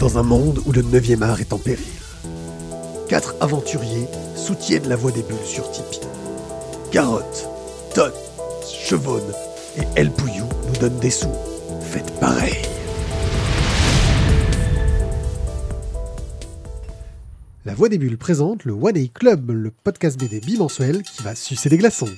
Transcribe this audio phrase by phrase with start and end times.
[0.00, 1.84] dans un monde où le 9e art est en péril.
[3.06, 6.00] Quatre aventuriers soutiennent la voie des bulles sur Tipeee.
[6.90, 7.46] Carotte,
[7.94, 8.14] Todd,
[8.66, 9.32] Chevonne
[9.76, 11.32] et El Pouillou nous donnent des sous.
[11.82, 12.56] Faites pareil.
[17.66, 21.34] La Voix des Bulles présente le One A Club, le podcast BD bimensuel qui va
[21.34, 22.08] sucer des glaçons.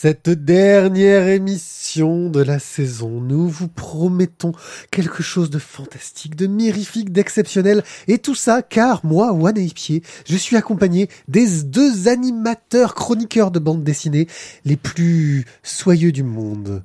[0.00, 4.52] Cette dernière émission de la saison, nous vous promettons
[4.92, 10.36] quelque chose de fantastique, de mirifique, d'exceptionnel, et tout ça car moi, One Pied, je
[10.36, 14.28] suis accompagné des deux animateurs chroniqueurs de bande dessinée
[14.64, 16.84] les plus soyeux du monde.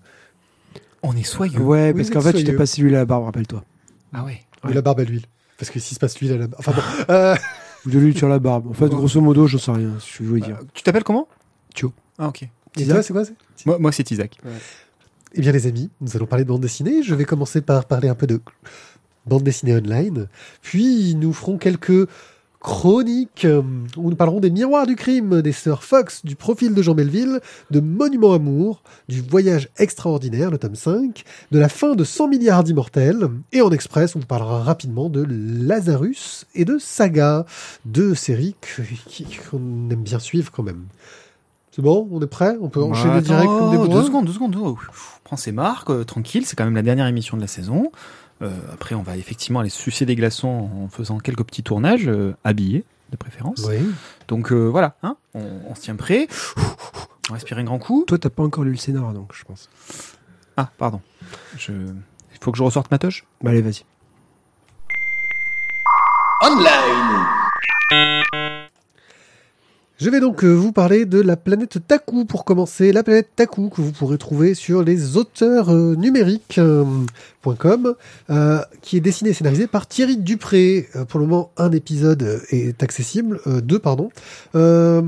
[1.04, 1.60] On est soyeux.
[1.60, 2.58] Ouais, Oui, parce qu'en fait, tu t'es soyeux.
[2.58, 3.64] pas celui à la barbe, rappelle-toi.
[4.12, 4.42] Ah ouais.
[4.68, 5.26] Et la barbe à l'huile.
[5.60, 6.56] Parce que s'il se passe l'huile à la barbe...
[6.58, 7.36] Enfin bon, euh,
[7.86, 8.70] Ou de l'huile sur la barbe.
[8.72, 10.58] En fait, grosso modo, je sais rien, si je veux dire.
[10.74, 11.28] Tu t'appelles comment?
[11.76, 11.94] Thio.
[12.18, 12.48] Ah ok.
[12.76, 13.24] C'est quoi
[13.66, 14.38] Moi, moi c'est Isaac.
[15.36, 17.02] Eh bien les amis, nous allons parler de bande dessinée.
[17.04, 18.40] Je vais commencer par parler un peu de
[19.26, 20.28] bande dessinée online.
[20.62, 22.08] Puis nous ferons quelques
[22.64, 23.62] chroniques euh,
[23.98, 27.42] où nous parlerons des miroirs du crime, des sœurs Fox, du profil de Jean Melville,
[27.72, 32.64] de Monument Amour, du voyage extraordinaire, le tome 5, de la fin de 100 milliards
[32.64, 33.28] d'immortels.
[33.52, 37.46] Et en express, on vous parlera rapidement de Lazarus et de Saga,
[37.84, 38.56] deux séries
[39.52, 40.86] qu'on aime bien suivre quand même.
[41.76, 42.08] C'est bon?
[42.12, 42.56] On est prêt?
[42.62, 44.02] On peut enchaîner Attends, direct comme des bourrins?
[44.02, 44.56] Deux secondes, deux secondes.
[44.62, 44.78] Oh,
[45.24, 46.46] prends ses marques, euh, tranquille.
[46.46, 47.92] C'est quand même la dernière émission de la saison.
[48.44, 52.36] Euh, après, on va effectivement aller sucer des glaçons en faisant quelques petits tournages, euh,
[52.44, 53.66] habillés de préférence.
[53.68, 53.78] Oui.
[54.28, 56.28] Donc euh, voilà, hein, on, on se tient prêt.
[57.32, 58.04] On respire un grand coup.
[58.06, 59.68] Toi, t'as pas encore lu le scénar, donc, je pense.
[60.58, 61.02] Ah, pardon.
[61.58, 61.72] Je...
[61.72, 63.26] Il faut que je ressorte ma toche?
[63.42, 63.84] Bah, allez, vas-y.
[70.00, 72.92] Je vais donc euh, vous parler de la planète Taku pour commencer.
[72.92, 77.96] La planète Taku que vous pourrez trouver sur les auteurs euh, numériques.com
[78.30, 80.90] euh, qui est dessinée et scénarisée par Thierry Dupré.
[80.96, 84.10] Euh, pour le moment, un épisode est accessible, euh, deux pardon.
[84.56, 85.04] Euh,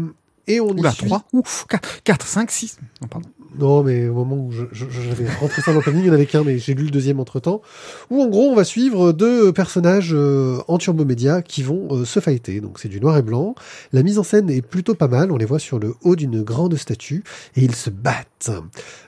[0.48, 1.08] et on y Oula, suit...
[1.08, 1.66] 3, ouf,
[2.04, 2.78] 4, 5, 6.
[3.02, 3.30] Non, pardon.
[3.60, 6.26] Non, mais au moment où j'avais rentré ça dans le planning, il y en avait
[6.26, 7.62] qu'un, mais j'ai lu le deuxième entre temps.
[8.10, 12.20] Où en gros, on va suivre deux personnages euh, en turbomédia qui vont euh, se
[12.20, 12.62] fighter.
[12.62, 13.56] Donc c'est du noir et blanc.
[13.94, 15.32] La mise en scène est plutôt pas mal.
[15.32, 17.24] On les voit sur le haut d'une grande statue
[17.56, 18.52] et ils se battent.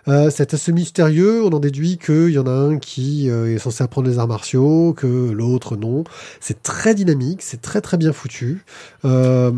[0.07, 1.43] Euh, c'est assez mystérieux.
[1.43, 4.27] On en déduit qu'il y en a un qui euh, est censé apprendre les arts
[4.27, 6.03] martiaux, que l'autre non.
[6.39, 8.63] C'est très dynamique, c'est très très bien foutu.
[9.05, 9.51] Euh,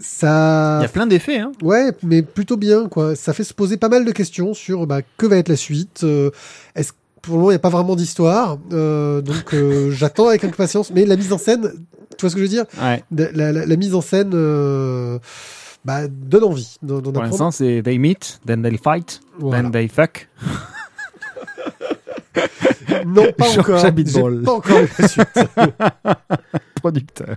[0.00, 0.78] ça.
[0.80, 1.52] Il y a plein d'effets, hein.
[1.62, 3.14] Ouais, mais plutôt bien, quoi.
[3.16, 6.00] Ça fait se poser pas mal de questions sur bah, que va être la suite.
[6.04, 6.30] euh,
[6.74, 10.42] Est-ce pour le moment, il n'y a pas vraiment d'histoire, euh, donc euh, j'attends avec
[10.44, 10.90] impatience.
[10.90, 11.70] Mais la mise en scène,
[12.16, 12.64] tu vois ce que je veux dire?
[12.80, 13.04] Ouais.
[13.14, 14.30] la, la- la- la mise en scène
[15.84, 19.62] bah, donne envie Pour l'instant, c'est they meet, then they fight, Voilà.
[19.62, 20.28] then they fuck.
[23.06, 23.78] Non, pas encore.
[23.78, 25.28] J'ai pas encore la suite.
[26.76, 27.34] Producteur.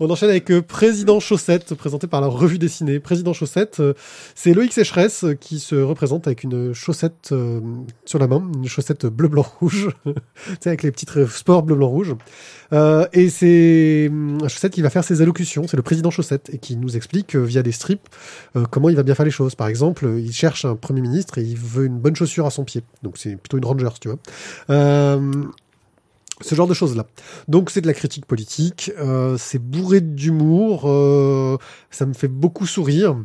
[0.00, 3.00] On enchaîne avec euh, Président Chaussette, présenté par la revue dessinée.
[3.00, 3.94] Président Chaussette, euh,
[4.36, 7.34] c'est Loïc Sécheresse euh, qui se représente avec une chaussette
[8.04, 9.88] sur la main, une chaussette bleu-blanc-rouge,
[10.64, 12.14] avec les petits traits sports bleu-blanc-rouge.
[13.12, 16.76] Et c'est hum, Chaussette qui va faire ses allocutions, c'est le Président Chaussette, et qui
[16.76, 18.08] nous explique via des strips
[18.70, 19.56] comment il va bien faire les choses.
[19.56, 22.64] Par exemple, il cherche un Premier ministre et il veut une bonne chaussure à son
[22.64, 22.82] pied.
[23.02, 24.18] Donc c'est plutôt une Rangers, tu vois.
[26.40, 27.06] Ce genre de choses-là.
[27.48, 31.56] Donc c'est de la critique politique, euh, c'est bourré d'humour, euh,
[31.90, 33.16] ça me fait beaucoup sourire.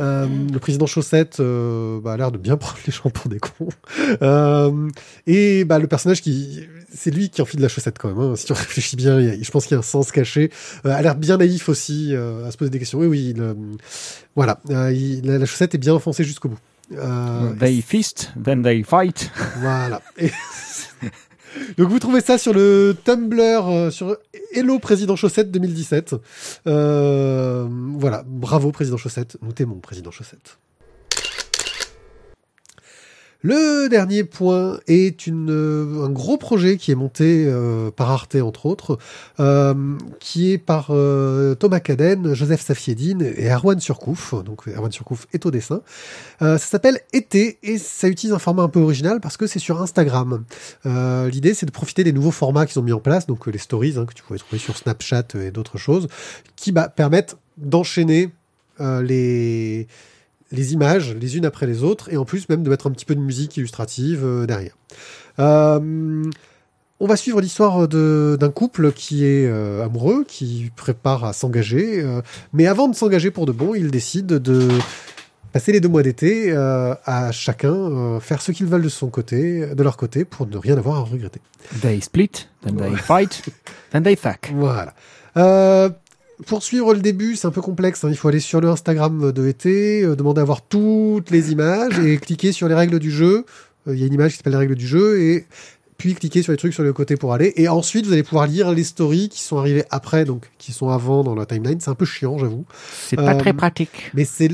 [0.00, 3.38] Euh, le président Chaussette euh, bah, a l'air de bien prendre les gens pour des
[3.38, 3.68] cons.
[4.22, 4.88] Euh,
[5.26, 6.60] et bah, le personnage qui...
[6.94, 8.18] C'est lui qui enfile la chaussette quand même.
[8.18, 8.36] hein.
[8.36, 10.50] Si tu réfléchis bien, a- je pense qu'il y a un sens caché.
[10.84, 12.98] Euh, a l'air bien naïf aussi euh, à se poser des questions.
[12.98, 13.34] Oui, oui.
[13.34, 13.54] il,
[14.36, 14.60] voilà.
[14.70, 16.58] Euh, il- la, la chaussette est bien enfoncée jusqu'au bout.
[16.94, 19.30] Euh, They feast, then they fight.
[19.60, 20.02] voilà.
[20.18, 20.30] Et-
[21.76, 24.16] Donc vous trouvez ça sur le Tumblr, euh, sur
[24.52, 26.14] Hello Président Chaussette 2017.
[26.66, 27.66] Euh,
[27.96, 30.58] voilà, bravo Président Chaussette, nous t'aimons Président Chaussette.
[33.42, 38.66] Le dernier point est euh, un gros projet qui est monté euh, par Arte entre
[38.66, 38.98] autres,
[39.40, 39.74] euh,
[40.20, 40.92] qui est par
[41.58, 44.34] Thomas Caden, Joseph Safiedine et Erwan Surcouf.
[44.44, 45.82] Donc Erwan Surcouf est au dessin.
[46.40, 49.82] Ça s'appelle Été et ça utilise un format un peu original parce que c'est sur
[49.82, 50.44] Instagram.
[50.84, 53.94] L'idée c'est de profiter des nouveaux formats qu'ils ont mis en place, donc les stories
[53.98, 56.06] hein, que tu pouvais trouver sur Snapchat et d'autres choses,
[56.54, 58.30] qui bah, permettent d'enchaîner
[58.78, 59.88] les
[60.52, 63.04] les images les unes après les autres et en plus même de mettre un petit
[63.04, 64.76] peu de musique illustrative euh, derrière.
[65.38, 66.22] Euh,
[67.00, 72.06] on va suivre l'histoire d'un couple qui est euh, amoureux, qui prépare à s'engager,
[72.52, 74.68] mais avant de s'engager pour de bon, ils décident de
[75.52, 79.82] passer les deux mois d'été à chacun faire ce qu'ils veulent de son côté, de
[79.82, 81.40] leur côté, pour ne rien avoir à regretter.
[81.80, 83.42] They split, then they fight,
[83.90, 84.52] then they fuck.
[84.54, 84.94] Voilà.
[86.42, 88.04] Euh, pour suivre le début, c'est un peu complexe.
[88.04, 88.08] hein.
[88.10, 91.98] Il faut aller sur le Instagram de été, euh, demander à voir toutes les images
[91.98, 93.44] et cliquer sur les règles du jeu.
[93.88, 95.46] Euh, Il y a une image qui s'appelle les règles du jeu et
[95.98, 97.52] puis cliquer sur les trucs sur le côté pour aller.
[97.56, 100.88] Et ensuite, vous allez pouvoir lire les stories qui sont arrivées après, donc qui sont
[100.88, 101.80] avant dans la timeline.
[101.80, 102.64] C'est un peu chiant, j'avoue.
[103.08, 104.10] C'est pas Euh, très pratique.
[104.14, 104.50] Mais c'est,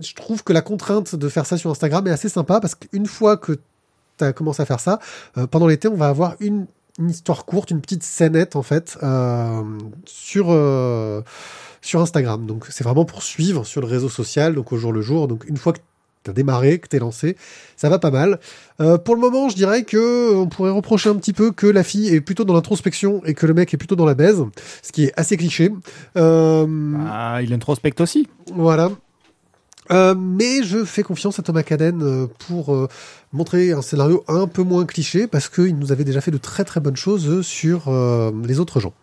[0.00, 3.06] je trouve que la contrainte de faire ça sur Instagram est assez sympa parce qu'une
[3.06, 3.52] fois que
[4.16, 5.00] tu as commencé à faire ça,
[5.36, 6.66] euh, pendant l'été, on va avoir une,
[6.98, 9.62] une histoire courte, une petite scénette en fait euh,
[10.04, 11.22] sur euh,
[11.80, 12.46] sur Instagram.
[12.46, 15.28] Donc c'est vraiment pour suivre sur le réseau social, donc au jour le jour.
[15.28, 15.80] Donc une fois que
[16.22, 17.36] t'as démarré, que t'es lancé,
[17.76, 18.40] ça va pas mal.
[18.80, 19.96] Euh, pour le moment, je dirais que
[20.32, 23.34] euh, on pourrait reprocher un petit peu que la fille est plutôt dans l'introspection et
[23.34, 24.42] que le mec est plutôt dans la baise,
[24.82, 25.70] ce qui est assez cliché.
[26.16, 28.26] Euh, Ah, il introspecte aussi.
[28.54, 28.90] voilà.
[29.90, 32.88] Euh, mais je fais confiance à Thomas Caden euh, pour euh,
[33.32, 36.64] montrer un scénario un peu moins cliché parce qu'il nous avait déjà fait de très
[36.64, 37.92] très bonnes choses sur
[38.44, 38.94] les autres gens.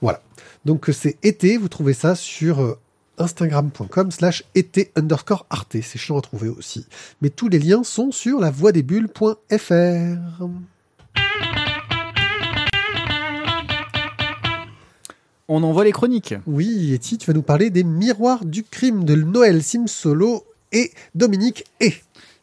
[0.00, 0.22] Voilà.
[0.64, 2.78] Donc c'est été, vous trouvez ça sur
[3.18, 5.76] instagram.com slash été underscore arte.
[5.82, 6.86] C'est chiant à trouver aussi.
[7.20, 8.50] Mais tous les liens sont sur la
[15.46, 16.34] On envoie les chroniques.
[16.46, 21.64] Oui, Eti, tu vas nous parler des miroirs du crime de Noël Simsolo et Dominique
[21.80, 21.92] et.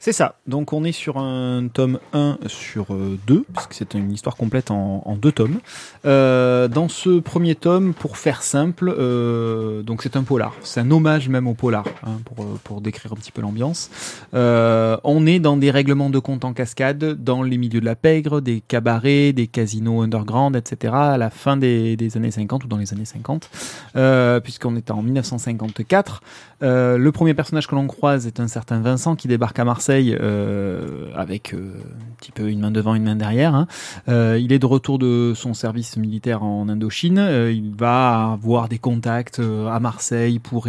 [0.03, 0.39] C'est ça.
[0.47, 2.87] Donc on est sur un tome 1 sur
[3.27, 5.59] 2, puisque c'est une histoire complète en, deux tomes.
[6.05, 10.55] Euh, dans ce premier tome, pour faire simple, euh, donc c'est un polar.
[10.63, 13.91] C'est un hommage même au polar, hein, pour, euh, décrire un petit peu l'ambiance.
[14.33, 17.95] Euh, on est dans des règlements de compte en cascade, dans les milieux de la
[17.95, 20.95] pègre, des cabarets, des casinos underground, etc.
[20.95, 23.51] à la fin des, des années 50 ou dans les années 50,
[23.97, 26.21] euh, puisqu'on est en 1954.
[26.63, 29.90] Euh, le premier personnage que l'on croise est un certain Vincent qui débarque à Marseille
[29.91, 33.55] euh, avec euh, un petit peu une main devant, une main derrière.
[33.55, 33.67] hein.
[34.09, 37.17] Euh, il est de retour de son service militaire en Indochine.
[37.51, 40.67] Il va avoir des contacts à Marseille pour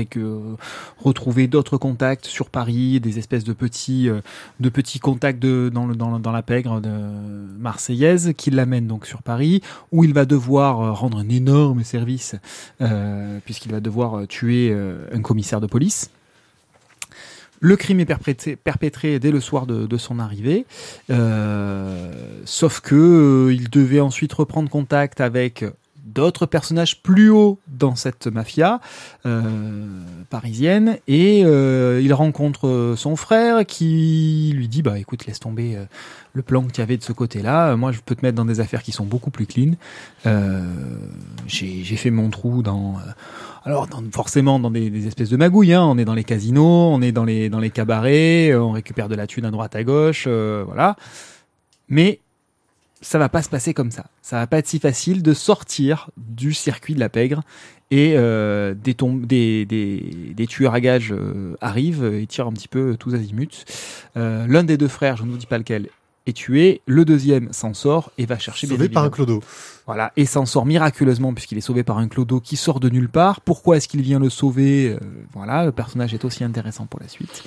[0.99, 4.11] retrouver d'autres contacts sur Paris, des espèces de petits,
[5.01, 6.81] contacts dans, la pègre
[7.59, 12.37] marseillaise qui l'amènent donc sur Paris, où il va devoir rendre un énorme service
[13.45, 14.75] puisqu'il va devoir tuer
[15.13, 16.11] un commissaire de police.
[17.65, 20.67] Le crime est perpétré, dès le soir de, son arrivée,
[21.11, 22.11] euh,
[22.45, 25.65] sauf que euh, il devait ensuite reprendre contact avec
[26.05, 28.81] d'autres personnages plus hauts dans cette mafia
[29.27, 29.87] euh,
[30.29, 30.99] parisienne.
[31.07, 35.79] Et il rencontre son frère qui lui dit bah écoute laisse tomber
[36.33, 37.77] le plan que tu avais de ce côté-là.
[37.77, 39.75] Moi je peux te mettre dans des affaires qui sont beaucoup plus clean.
[41.47, 42.97] J'ai fait mon trou dans
[43.65, 45.85] alors forcément dans des, espèces de magouilles hein.
[45.85, 49.09] on est dans les casinos on est dans les dans les cabarets euh, on récupère
[49.09, 50.97] de la thune à droite à gauche euh, voilà
[51.89, 52.21] mais
[53.03, 54.07] ça va pas se passer comme ça.
[54.23, 57.43] Ça va pas être si facile de sortir du circuit de la pègre
[57.91, 62.69] et euh, des, des, des, des tueurs à gages euh, arrivent et tirent un petit
[62.69, 63.65] peu tous azimuts.
[64.17, 65.89] Euh, L'un des deux frères, je ne vous dis pas lequel,
[66.27, 66.81] est tué.
[66.87, 69.41] Le deuxième s'en sort et va chercher Sauvé par un clodo.
[69.87, 73.09] voilà, et s'en sort miraculeusement puisqu'il est sauvé par un clodo qui sort de nulle
[73.09, 73.41] part.
[73.41, 74.99] Pourquoi est-ce qu'il vient le sauver Euh,
[75.33, 77.43] Voilà, le personnage est aussi intéressant pour la suite.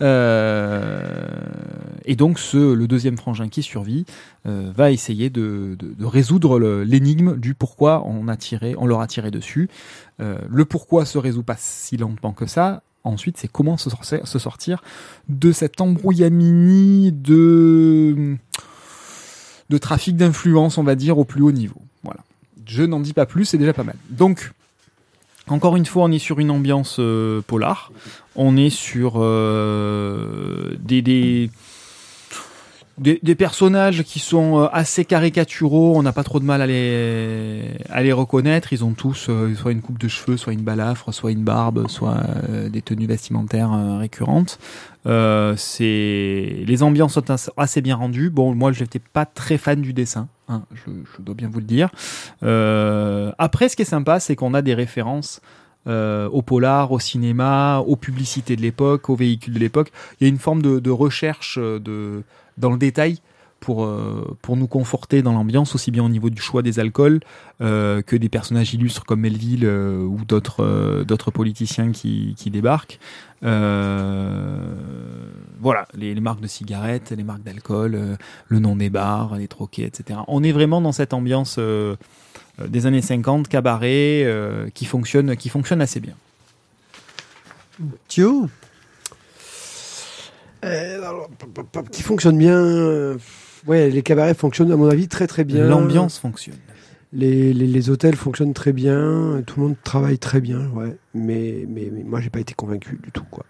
[0.00, 1.28] Euh,
[2.04, 4.04] et donc, ce, le deuxième frangin qui survit
[4.46, 9.00] euh, va essayer de, de- de résoudre l'énigme du pourquoi on a tiré, on leur
[9.00, 9.68] a tiré dessus.
[10.50, 12.82] Le pourquoi se résout pas si lentement que ça.
[13.02, 13.88] Ensuite, c'est comment se
[14.38, 14.82] sortir,
[15.28, 18.36] de cet embrouillamini de
[19.70, 21.80] de trafic d'influence, on va dire, au plus haut niveau.
[22.02, 22.20] Voilà.
[22.66, 23.96] Je n'en dis pas plus, c'est déjà pas mal.
[24.10, 24.52] Donc,
[25.48, 27.92] encore une fois, on est sur une ambiance euh, polar.
[28.36, 31.50] On est sur euh, des,
[33.00, 37.62] des, personnages qui sont euh, assez caricaturaux, on n'a pas trop de mal à les,
[37.88, 38.72] à les reconnaître.
[38.72, 41.88] Ils ont tous euh, soit une coupe de cheveux, soit une balafre, soit une barbe,
[41.88, 44.58] soit euh, des tenues vestimentaires récurrentes.
[45.06, 48.28] Les ambiances sont as- assez bien rendues.
[48.28, 50.28] Bon, moi, je n'étais pas très fan du dessin.
[50.48, 50.90] hein, je,
[51.20, 51.88] dois bien vous le dire.
[52.42, 55.40] Après, ce qui est sympa, c'est qu'on a des références
[55.86, 59.90] au polar, au cinéma, aux publicités de l'époque, aux véhicules de l'époque.
[60.20, 62.22] Il y a une forme de, recherche de,
[62.60, 63.18] dans le détail
[63.60, 67.20] pour, euh, pour nous conforter dans l'ambiance, aussi bien au niveau du choix des alcools
[67.60, 72.98] euh, que des personnages illustres comme Melville euh, ou d'autres d'autres politiciens qui, qui débarquent.
[75.62, 78.16] Voilà, les, marques de cigarettes, les marques d'alcool,
[78.48, 80.20] le nom des bars, les troquets, etc.
[80.26, 84.26] On est vraiment dans cette ambiance des années 50, cabaret,
[84.74, 86.14] qui, fonctionne, qui fonctionne assez bien.
[88.08, 88.50] Thio Euh,
[88.92, 90.38] alors, pop, pop, pop,
[91.90, 92.58] qui fonctionne bien.
[92.58, 93.16] euh,
[93.66, 95.66] Ouais, les cabarets fonctionnent à mon avis très très bien.
[95.68, 96.56] L'ambiance fonctionne.
[97.12, 99.42] Les, les, les hôtels fonctionnent très bien.
[99.46, 100.96] Tout le monde travaille très bien, ouais.
[101.12, 103.44] Mais, mais, mais moi, j'ai pas été convaincu du tout, quoi.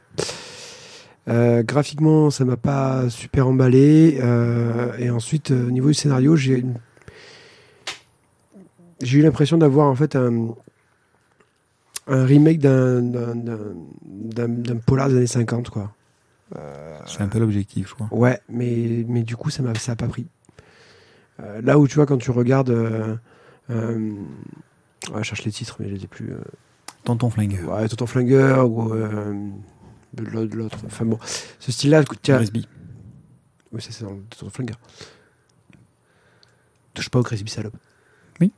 [1.29, 4.19] Euh, graphiquement, ça m'a pas super emballé.
[4.21, 6.65] Euh, et ensuite, euh, au niveau du scénario, j'ai
[9.13, 10.49] eu l'impression d'avoir en fait un,
[12.09, 13.75] un remake d'un d'un- d'un-
[14.05, 15.93] d'un d'un polar des années 50, quoi.
[17.07, 18.09] C'est un peu l'objectif, je crois.
[18.13, 20.27] Ouais, mais, mais du coup, ça m'a ça a pas pris.
[21.41, 22.71] Euh, là où tu vois, quand tu regardes.
[22.71, 23.17] Euh,
[23.71, 24.11] euh,
[25.13, 26.33] ouais, je cherche les titres, mais je les ai plus.
[26.33, 26.39] euh,
[27.05, 27.69] Tonton Flingueur.
[27.73, 28.93] ouais, Tonton Flingueur ou.
[28.93, 29.49] Euh,
[30.19, 30.79] l'autre.
[30.87, 31.19] Enfin bon,
[31.61, 32.37] ce style-là, tiens.
[32.37, 32.67] Grisby.
[33.73, 34.77] Oui, ça c'est dans le Tonton Flingueur.
[36.95, 37.77] Touche pas au Crazy Salope.
[38.41, 38.53] Oui.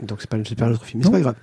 [0.00, 1.36] Donc c'est pas, pas un autre film, mais c'est pas grave.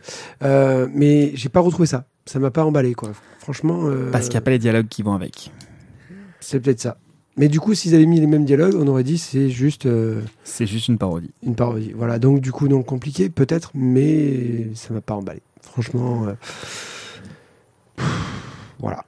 [0.44, 2.06] Euh, mais j'ai pas retrouvé ça.
[2.26, 3.12] Ça m'a pas emballé, quoi.
[3.40, 3.82] Franchement.
[3.88, 5.52] euh, Parce qu'il n'y a pas les dialogues qui vont avec.
[6.44, 6.98] C'est peut-être ça.
[7.38, 9.86] Mais du coup, s'ils avaient mis les mêmes dialogues, on aurait dit c'est juste.
[9.88, 11.32] euh, C'est juste une parodie.
[11.42, 11.92] Une parodie.
[11.96, 15.42] Voilà, donc du coup, non compliqué, peut-être, mais ça m'a pas emballé.
[15.62, 16.34] Franchement, euh,
[17.98, 18.30] pff,
[18.80, 19.04] voilà.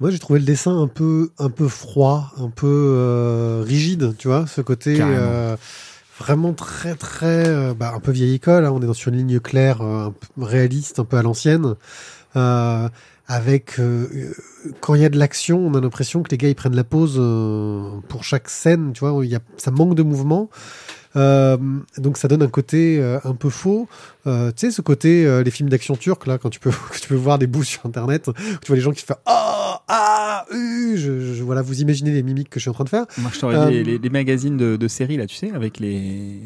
[0.00, 4.26] Moi, j'ai trouvé le dessin un peu, un peu froid, un peu euh, rigide, tu
[4.26, 5.54] vois, ce côté euh,
[6.18, 8.64] vraiment très, très, euh, bah, un peu vieille école.
[8.64, 10.08] hein, on est dans sur une ligne claire, euh,
[10.40, 11.76] un réaliste, un peu à l'ancienne.
[12.34, 12.88] Euh,
[13.28, 14.32] avec euh, euh,
[14.80, 16.84] quand il y a de l'action, on a l'impression que les gars ils prennent la
[16.84, 20.50] pause euh, pour chaque scène, tu vois, y a, ça manque de mouvement.
[21.14, 21.58] Euh,
[21.98, 23.86] donc ça donne un côté euh, un peu faux.
[24.26, 27.06] Euh, tu sais, ce côté, euh, les films d'action turcs, là, quand tu peux, tu
[27.08, 30.46] peux voir des bouts sur Internet, où tu vois les gens qui font Ah, ah,
[30.52, 33.04] uh, je, je- voilà, vous imaginez les mimiques que je suis en train de faire.
[33.18, 36.40] Moi, je t'aurais Euh, dit les magazines de, de séries, là, tu sais, avec les.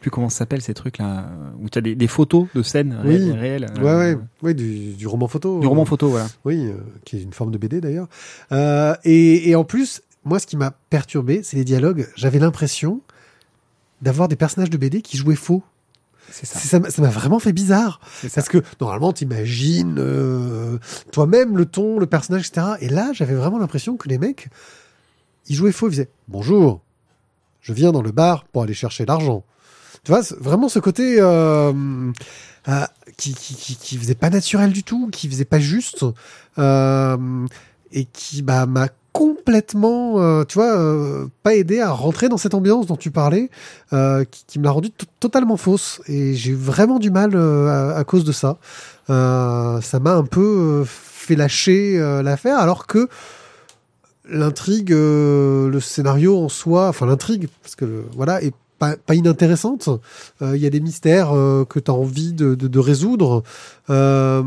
[0.00, 1.28] Sais plus comment ça s'appelle ces trucs-là,
[1.60, 3.30] où tu as des, des photos de scènes Oui.
[3.32, 3.66] réelles.
[3.82, 5.60] Ouais, euh, ouais, ouais, du, du roman photo.
[5.60, 6.26] Du roman photo, voilà.
[6.46, 8.08] Oui, euh, qui est une forme de BD d'ailleurs.
[8.50, 12.08] Euh, et, et en plus, moi, ce qui m'a perturbé, c'est les dialogues.
[12.16, 13.02] J'avais l'impression
[14.00, 15.62] d'avoir des personnages de BD qui jouaient faux.
[16.30, 16.58] C'est ça.
[16.88, 18.00] Ça m'a vraiment fait bizarre.
[18.34, 20.78] Parce que normalement, t'imagines euh,
[21.12, 22.68] toi-même le ton, le personnage, etc.
[22.80, 24.48] Et là, j'avais vraiment l'impression que les mecs,
[25.48, 25.88] ils jouaient faux.
[25.88, 26.80] Ils faisaient Bonjour,
[27.60, 29.44] je viens dans le bar pour aller chercher l'argent.
[30.04, 31.72] Tu vois, vraiment ce côté euh,
[32.68, 36.04] euh, qui, qui, qui, faisait pas naturel du tout, qui faisait pas juste,
[36.58, 37.46] euh,
[37.92, 42.96] et qui bah, m'a complètement, tu vois, pas aidé à rentrer dans cette ambiance dont
[42.96, 43.50] tu parlais,
[43.90, 46.00] qui, me l'a rendu to- totalement fausse.
[46.06, 48.58] Et j'ai vraiment du mal à, cause de ça.
[49.08, 53.08] Ça m'a un peu fait lâcher l'affaire, alors que
[54.28, 59.88] l'intrigue, le scénario en soi, enfin l'intrigue, parce que voilà, est pas, pas inintéressante.
[60.42, 63.44] Euh, Il y a des mystères euh, que tu as envie de, de, de résoudre.
[63.90, 64.42] Euh,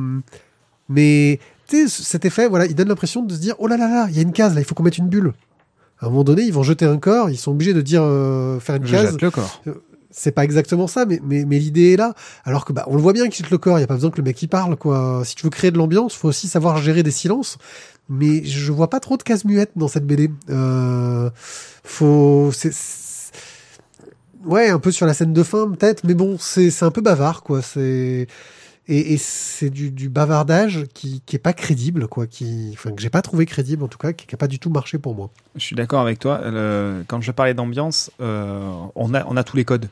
[0.89, 1.39] mais
[1.87, 4.19] cet effet, voilà, il donne l'impression de se dire oh là là là, il y
[4.19, 5.33] a une case là, il faut qu'on mette une bulle.
[5.99, 8.59] À un moment donné, ils vont jeter un corps, ils sont obligés de dire euh,
[8.59, 9.11] faire une Je case.
[9.11, 9.61] jette le corps.
[10.11, 12.13] C'est pas exactement ça, mais, mais, mais l'idée est là.
[12.43, 13.95] Alors que bah, on le voit bien qu'il jette le corps, il y a pas
[13.95, 14.75] besoin que le mec parle.
[14.75, 15.23] quoi.
[15.25, 17.57] Si tu veux créer de l'ambiance, faut aussi savoir gérer des silences.
[18.09, 20.29] Mais je vois pas trop de cases muettes dans cette BD.
[20.51, 21.31] Euh,
[21.83, 22.73] faut, c'est-
[24.45, 27.43] ouais, un peu sur la scène de fin peut-être, mais bon, c'est un peu bavard,
[27.43, 27.61] quoi.
[27.61, 28.27] C'est
[28.89, 32.27] et, c'est du, bavardage qui, qui est pas crédible, quoi.
[32.27, 34.59] Qui, enfin, que j'ai pas trouvé crédible en tout cas, qui, qui a pas du
[34.59, 35.29] tout marché pour moi.
[35.55, 36.41] Je suis d'accord avec toi.
[37.07, 39.87] Quand je parlais d'ambiance, euh, on, a, on a tous les codes.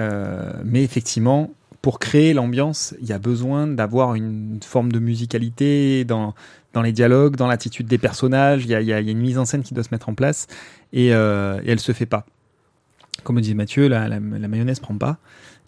[0.00, 6.04] Euh, mais effectivement, pour créer l'ambiance, il y a besoin d'avoir une forme de musicalité
[6.04, 6.34] dans,
[6.72, 8.64] dans les dialogues, dans l'attitude des personnages.
[8.64, 10.48] Il y, a, y a une mise en scène qui doit se mettre en place
[10.92, 12.26] et, euh, et elle se fait pas.
[13.22, 15.18] Comme disait Mathieu, la, la, la mayonnaise prend pas.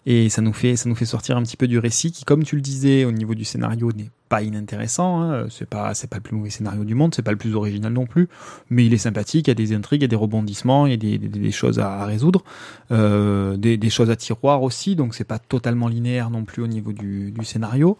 [0.05, 3.05] Et ça nous, fait, sortir un petit peu du récit qui, comme tu le disais,
[3.05, 5.21] au niveau du scénario, n'est pas inintéressant.
[5.21, 5.45] Hein.
[5.49, 7.93] C'est pas c'est pas le plus mauvais scénario du monde, c'est pas le plus original
[7.93, 8.29] non plus,
[8.71, 9.47] mais il est sympathique.
[9.47, 11.51] Il y a des intrigues, il y a des rebondissements, il y a des, des,
[11.51, 12.43] choses à, résoudre,
[12.91, 14.95] euh, des, des, choses à tiroir aussi.
[14.95, 17.99] Donc c'est pas totalement linéaire non plus au niveau du, du scénario.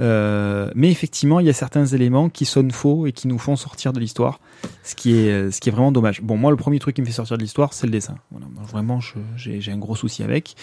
[0.00, 3.56] Euh, mais effectivement, il y a certains éléments qui sonnent faux et qui nous font
[3.56, 4.38] sortir de l'histoire,
[4.84, 6.22] ce qui est ce qui est vraiment dommage.
[6.22, 8.14] Bon, moi, le premier truc qui me fait sortir de l'histoire, c'est le dessin.
[8.30, 9.00] Voilà, vraiment,
[9.36, 10.54] j'ai un gros souci avec.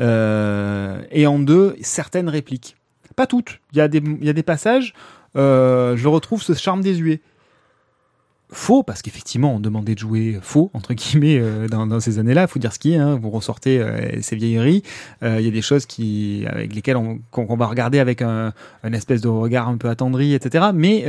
[0.00, 2.76] Euh, et en deux, certaines répliques,
[3.16, 3.60] pas toutes.
[3.72, 4.94] Il y a des y a des passages,
[5.36, 7.20] euh, je retrouve ce charme désuet
[8.50, 12.46] faux parce qu'effectivement on demandait de jouer faux entre guillemets euh, dans, ces années-là.
[12.46, 12.96] Faut dire ce qui est.
[12.96, 14.82] Hein, vous ressortez euh, ces vieilleries.
[15.22, 18.52] Euh, il y a des choses qui avec lesquelles on, qu'on, va regarder avec un,
[18.92, 20.66] espèce de regard un peu attendri, etc.
[20.74, 21.06] Mais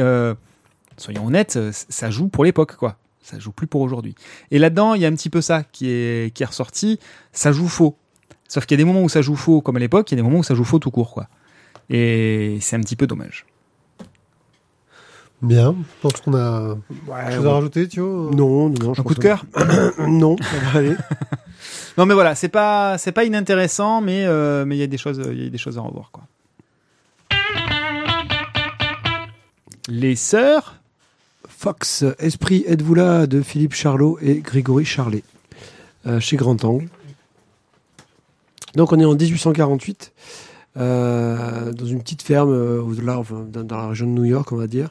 [0.98, 2.98] soyons honnêtes, ça joue pour l'époque, quoi.
[3.22, 4.16] Ça joue plus pour aujourd'hui.
[4.52, 6.98] Et là-dedans, il y a un petit peu ça qui est qui est ressorti.
[7.34, 7.98] Ça joue faux.
[8.48, 10.16] Sauf qu'il y a des moments où ça joue faux comme à l'époque, il y
[10.16, 11.28] a des moments où ça joue faux tout court, quoi.
[11.90, 13.46] Et c'est un petit peu dommage.
[15.42, 15.76] Bien.
[15.80, 19.20] Je pense qu'on a ouais, chose à rajouter, tu vois Non, non, Un coup de
[19.20, 19.46] cœur
[20.08, 20.96] Non, ça va aller.
[21.98, 24.98] non, mais voilà, c'est pas, c'est pas inintéressant, mais euh, mais il y a des
[24.98, 26.24] choses, il y a des choses à revoir, quoi.
[29.90, 30.76] Les sœurs
[31.48, 35.24] Fox, Esprit, êtes-vous là de Philippe Charlot et Grégory Charlet,
[36.06, 36.88] euh, chez Grand Angle.
[38.76, 40.12] Donc on est en 1848.
[40.78, 44.68] Euh, dans une petite ferme euh, au-delà, dans, la région de New York, on va
[44.68, 44.90] dire.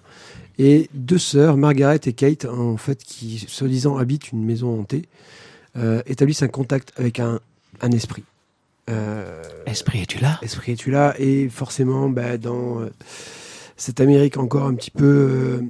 [0.59, 5.07] Et deux sœurs, Margaret et Kate, en fait, qui soi-disant habitent une maison hantée,
[5.77, 7.41] euh, établissent un contact avec un,
[7.83, 8.25] un esprit.
[9.67, 10.39] esprit, es-tu là?
[10.43, 11.15] Esprit, es-tu là?
[11.19, 12.81] Et forcément, bah, dans
[13.77, 15.63] cette Amérique encore un petit peu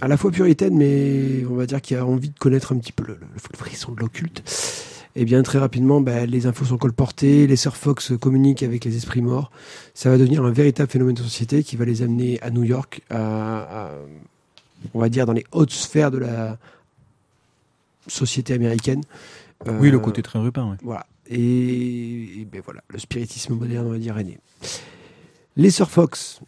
[0.00, 2.92] à la fois puritaine, mais on va dire qui a envie de connaître un petit
[2.92, 4.42] peu le, le, le frisson de l'occulte
[5.14, 8.96] eh bien très rapidement, bah, les infos sont colportées, les sœurs Fox communiquent avec les
[8.96, 9.50] esprits morts.
[9.94, 13.02] Ça va devenir un véritable phénomène de société qui va les amener à New York,
[13.10, 13.90] à,
[14.94, 16.58] on va dire dans les hautes sphères de la
[18.06, 19.02] société américaine.
[19.66, 20.70] oui, le euh, côté très rupin.
[20.70, 20.76] Ouais.
[20.82, 21.06] Voilà.
[21.28, 24.38] Et, ben voilà, le spiritisme moderne, on va dire, est né.
[25.56, 26.40] Les sœurs Fox.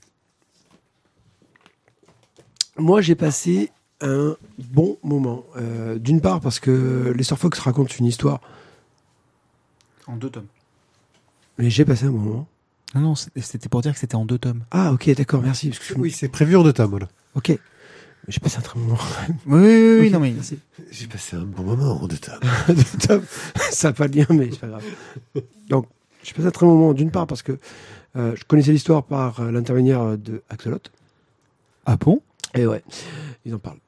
[2.77, 3.71] Moi, j'ai passé
[4.05, 5.45] un bon moment.
[5.57, 8.41] Euh, d'une part parce que Lester Fox raconte une histoire.
[10.07, 10.47] En deux tomes.
[11.59, 12.49] Mais j'ai passé un bon moment.
[12.95, 14.65] Non, non, c'était pour dire que c'était en deux tomes.
[14.71, 15.73] Ah, ok, d'accord, merci.
[15.97, 17.09] oui, c'est prévu en deux tomes, voilà.
[17.35, 17.59] Ok.
[18.29, 18.99] J'ai passé un très bon moment.
[19.47, 20.35] oui, oui, oui, non, mais.
[20.91, 22.41] J'ai passé un bon moment en deux tomes.
[22.69, 23.25] deux tomes.
[23.71, 24.85] Ça n'a pas de lien, mais c'est pas grave.
[25.69, 25.89] Donc,
[26.23, 27.59] j'ai passé un très bon moment, d'une part parce que
[28.17, 30.79] euh, je connaissais l'histoire par euh, l'intermédiaire de Axolot.
[31.85, 32.23] Ah bon?
[32.55, 32.83] Et ouais
[33.45, 33.79] ils en parlent.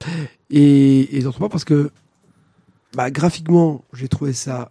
[0.51, 1.91] Et, et d'autre part parce que
[2.95, 4.71] bah, graphiquement, j'ai trouvé ça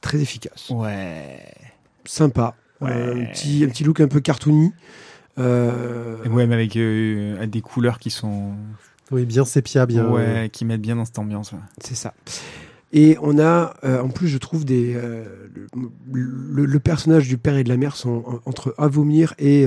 [0.00, 0.70] très efficace.
[0.70, 1.52] Ouais.
[2.04, 2.54] Sympa.
[2.82, 4.72] Euh, un, petit, un petit look un peu cartoony.
[5.38, 6.24] Euh...
[6.28, 8.54] Ouais, mais avec euh, des couleurs qui sont.
[9.10, 10.08] Oui, bien sépia, bien.
[10.08, 11.52] Ouais, qui mettent bien dans cette ambiance.
[11.82, 12.14] C'est ça.
[12.92, 14.94] Et on a, euh, en plus, je trouve des.
[14.94, 15.24] Euh,
[16.12, 19.66] le, le, personnage du père et de la mère sont entre à vomir et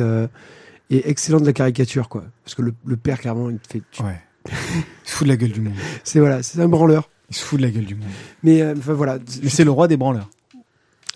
[0.92, 2.24] et excellent de la caricature, quoi.
[2.44, 3.82] Parce que le, le père, clairement, il fait.
[4.04, 4.20] Ouais.
[4.46, 5.74] il se fout de la gueule du monde.
[6.04, 7.10] C'est voilà, c'est un branleur.
[7.30, 8.10] Il se fout de la gueule du monde.
[8.44, 9.18] Mais euh, enfin voilà.
[9.42, 10.30] Mais c'est le roi des branleurs.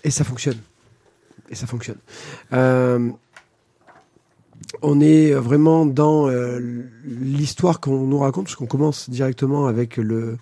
[0.02, 0.58] Et ça fonctionne.
[1.50, 1.98] Et ça fonctionne.
[2.52, 3.10] Euh,
[4.82, 6.58] on est vraiment dans euh,
[7.04, 10.38] l'histoire qu'on nous raconte, parce qu'on commence directement avec le,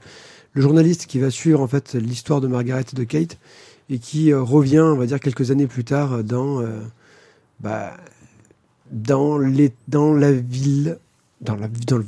[0.53, 3.39] le journaliste qui va suivre en fait l'histoire de Margaret et de Kate
[3.91, 6.81] et qui euh, revient, on va dire quelques années plus tard, dans euh,
[7.61, 7.97] bah,
[8.95, 10.99] dans, les, dans la ville,
[11.41, 12.05] dans la, dans, le,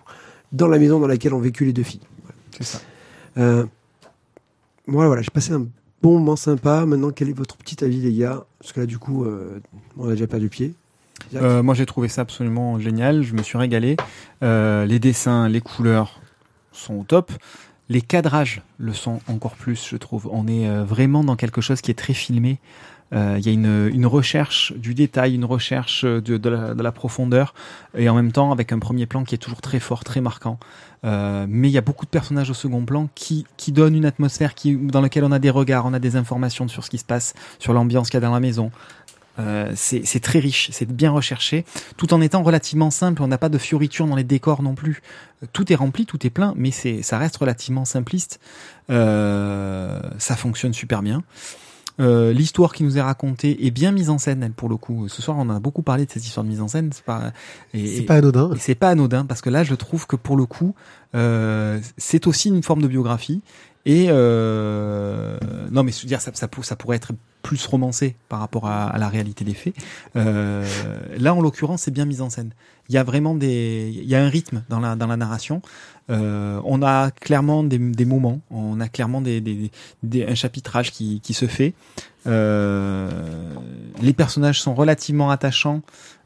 [0.52, 2.00] dans la maison dans laquelle ont vécu les deux filles.
[2.56, 2.80] C'est ça.
[3.38, 3.64] Euh,
[4.86, 5.66] voilà, voilà, j'ai passé un
[6.02, 6.84] bon moment sympa.
[6.86, 8.44] Maintenant, quel est votre petit avis, les gars?
[8.58, 9.60] Parce que là, du coup, euh,
[9.96, 10.74] on a déjà perdu pied.
[11.34, 13.22] Euh, moi, j'ai trouvé ça absolument génial.
[13.22, 13.96] Je me suis régalé.
[14.42, 16.20] Euh, les dessins, les couleurs
[16.72, 17.30] sont au top.
[17.88, 20.28] Les cadrages le sont encore plus, je trouve.
[20.32, 22.58] On est vraiment dans quelque chose qui est très filmé.
[23.12, 26.82] Euh, il y a une, une, recherche du détail, une recherche de, de, la, de,
[26.82, 27.54] la, profondeur,
[27.96, 30.58] et en même temps avec un premier plan qui est toujours très fort, très marquant.
[31.04, 34.04] Euh, mais il y a beaucoup de personnages au second plan qui, qui donnent une
[34.04, 36.98] atmosphère qui, dans laquelle on a des regards, on a des informations sur ce qui
[36.98, 38.70] se passe, sur l'ambiance qu'il y a dans la maison.
[39.38, 41.64] Euh, c'est très riche, c'est bien recherché,
[41.96, 43.22] tout en étant relativement simple.
[43.22, 45.02] On n'a pas de fioritures dans les décors non plus.
[45.52, 48.38] Tout est rempli, tout est plein, mais c'est ça reste relativement simpliste.
[48.90, 51.22] Euh, ça fonctionne super bien.
[52.00, 55.08] Euh, l'histoire qui nous est racontée est bien mise en scène, elle, pour le coup.
[55.08, 56.90] Ce soir, on a beaucoup parlé de cette histoire de mise en scène.
[56.92, 57.32] C'est pas,
[57.74, 58.50] et, pas anodin.
[58.58, 60.74] C'est pas anodin parce que là, je trouve que pour le coup,
[61.14, 63.42] euh, c'est aussi une forme de biographie.
[63.86, 65.38] Et euh,
[65.70, 67.12] non, mais dire ça, ça, ça pourrait être
[67.42, 69.74] plus romancé par rapport à, à la réalité des faits.
[70.16, 70.66] Euh,
[71.18, 72.50] là, en l'occurrence, c'est bien mis en scène.
[72.90, 75.62] Il y a vraiment des, il y a un rythme dans la dans la narration.
[76.10, 79.70] Euh, on a clairement des, des moments, on a clairement des, des,
[80.02, 81.72] des- un chapitrage qui, qui se fait.
[82.26, 83.08] Euh,
[84.02, 85.82] les personnages sont relativement attachants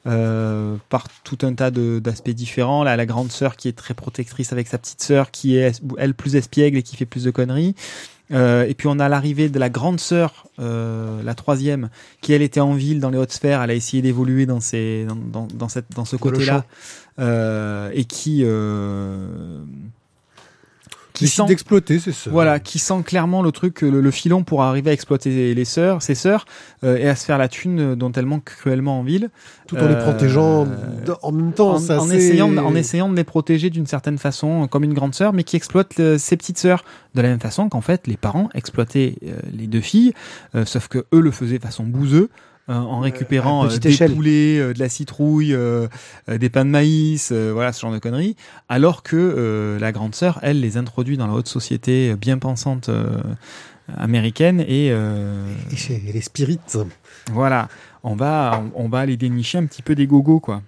[0.06, 2.82] euh, par tout un tas d'aspects différents.
[2.84, 6.14] Là, la grande sœur qui est très protectrice avec sa petite sœur, qui est elle
[6.14, 7.74] plus espiègle et qui fait plus de conneries.
[8.32, 12.42] Euh, et puis on a l'arrivée de la grande sœur, euh, la troisième, qui elle
[12.42, 13.62] était en ville dans les hautes sphères.
[13.62, 16.64] Elle a essayé d'évoluer dans ces, dans, dans, dans cette, dans ce côté-là,
[17.18, 19.62] euh, et qui, euh,
[21.14, 22.28] qui sent, d'exploiter, c'est ça.
[22.30, 26.02] voilà, qui sent clairement le truc, le, le filon pour arriver à exploiter les sœurs,
[26.02, 26.44] ses sœurs,
[26.82, 29.30] euh, et à se faire la thune dont elle manque cruellement en ville.
[29.68, 30.66] Tout en les Euh, protégeant
[31.22, 31.74] en même temps.
[31.74, 34.92] en, c'est en essayant, de- en essayant de les protéger d'une certaine façon, comme une
[34.94, 38.06] grande sœur, mais qui exploite euh, ses petites sœurs de la même façon qu'en fait
[38.08, 40.12] les parents exploitaient euh, les deux filles,
[40.56, 42.28] euh, sauf que eux le faisaient façon bouseux.
[42.68, 44.14] Euh, en récupérant à euh, des échelle.
[44.14, 45.86] poulets, euh, de la citrouille, euh,
[46.28, 48.36] euh, des pains de maïs, euh, voilà ce genre de conneries,
[48.68, 52.38] alors que euh, la grande sœur, elle, les introduit dans la haute société euh, bien
[52.38, 53.20] pensante euh,
[53.96, 56.78] américaine et euh, Et chez les spirites.
[57.30, 57.68] voilà,
[58.02, 60.62] on va, on, on va aller dénicher un petit peu des gogos, quoi.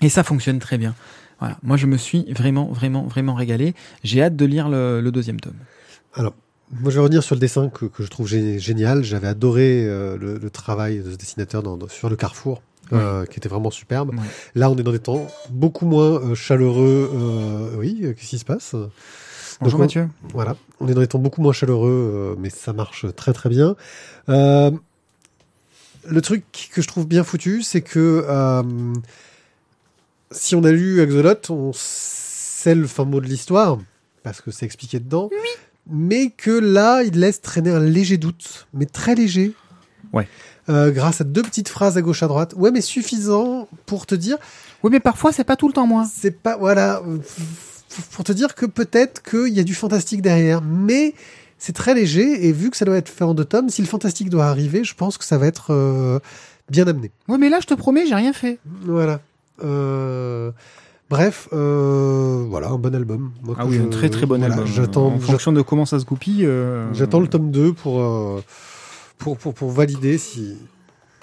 [0.00, 0.94] Et ça fonctionne très bien.
[1.38, 1.56] Voilà.
[1.62, 3.74] Moi, je me suis vraiment, vraiment, vraiment régalé.
[4.02, 5.54] J'ai hâte de lire le, le deuxième tome.
[6.14, 6.34] Alors,
[6.72, 9.02] moi, je vais revenir sur le dessin que, que je trouve gé- génial.
[9.02, 13.26] J'avais adoré euh, le, le travail de ce dessinateur dans, dans- sur le Carrefour, euh,
[13.26, 14.14] qui était vraiment superbe.
[14.54, 17.10] Là, on est dans des temps beaucoup moins euh, chaleureux.
[17.14, 18.74] euh, oui, qu'est-ce qui se passe?
[19.60, 20.08] Bonjour Donc, on- Mathieu.
[20.32, 23.48] Voilà, on est dans des temps beaucoup moins chaleureux, euh, mais ça marche très très
[23.48, 23.74] bien.
[24.28, 24.70] Euh,
[26.08, 28.62] le truc que je trouve bien foutu, c'est que euh,
[30.30, 33.78] si on a lu Axolot, on sait le fin mot de l'histoire,
[34.22, 35.28] parce que c'est expliqué dedans,
[35.88, 39.54] mais que là, il laisse traîner un léger doute, mais très léger.
[40.12, 40.28] Ouais.
[40.68, 42.54] Euh, grâce à deux petites phrases à gauche à droite.
[42.56, 44.36] Ouais, mais suffisant pour te dire,
[44.82, 46.06] Oui, mais parfois, c'est pas tout le temps moi.
[46.12, 47.02] c'est pas voilà
[48.12, 51.14] pour te dire que peut-être qu'il y a du fantastique derrière, mais
[51.58, 53.88] c'est très léger et vu que ça doit être fait en deux tomes, si le
[53.88, 56.18] fantastique doit arriver, je pense que ça va être euh,
[56.70, 57.10] bien amené.
[57.28, 58.58] Oui, mais là, je te promets, j'ai rien fait.
[58.82, 59.20] Voilà.
[59.62, 60.52] Euh,
[61.10, 63.32] bref, euh, voilà un bon album.
[63.42, 64.66] Moi, Ah oui, je- un très très bon voilà, album.
[64.66, 66.46] J'attends, En fonction de comment ça se goupille.
[66.46, 68.42] euh, j'attends le tome 2 pour, euh,
[69.18, 70.56] pour pour pour valider si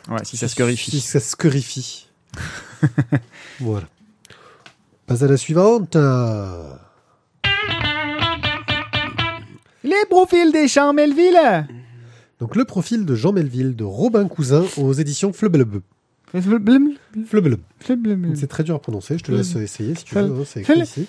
[0.10, 0.92] Ouais, si ça se corifie.
[0.92, 2.08] Si ça se corifie.
[3.60, 3.88] voilà.
[5.08, 5.98] Pas à la suivante.
[9.84, 11.68] Les profils des champs Melville.
[12.40, 15.82] Donc le profil de Jean Melville de Robin Cousin aux éditions Flubblub.
[18.36, 20.22] C'est très dur à prononcer, je te laisse essayer si tu veux.
[20.42, 21.08] hein, c'est écrit ici.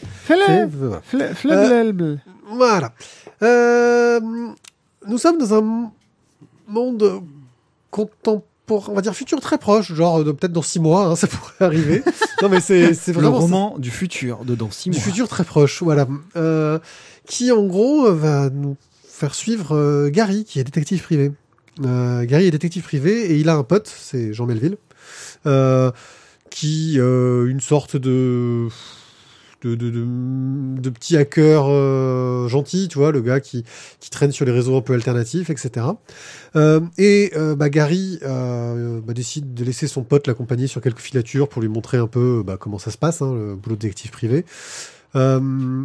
[1.10, 1.26] C'est-
[2.52, 2.94] voilà.
[3.42, 4.20] Euh,
[5.06, 5.90] nous sommes dans un
[6.68, 7.22] monde
[7.90, 11.26] contemporain, on va dire futur très proche, genre euh, peut-être dans six mois, hein, ça
[11.26, 12.02] pourrait arriver.
[12.42, 13.40] non mais c'est Le vraiment ça.
[13.40, 15.04] roman du futur de dans six du mois.
[15.04, 16.06] futur très proche, voilà.
[16.36, 16.78] Euh,
[17.26, 18.76] qui en gros euh, va nous
[19.06, 21.32] faire suivre euh, Gary, qui est détective privé.
[21.84, 24.87] Euh, Gary est détective privé et il a un pote, c'est Jean Melville, euh,
[26.50, 28.68] qui euh, une sorte de
[29.62, 33.64] de, de, de, de petit hacker euh, gentil, tu vois, le gars qui,
[33.98, 35.86] qui traîne sur les réseaux un peu alternatifs, etc.
[36.54, 41.00] Euh, et euh, bah, Gary euh, bah, décide de laisser son pote l'accompagner sur quelques
[41.00, 43.80] filatures pour lui montrer un peu bah, comment ça se passe, hein, le boulot de
[43.80, 44.44] détective privé.
[45.16, 45.84] Euh,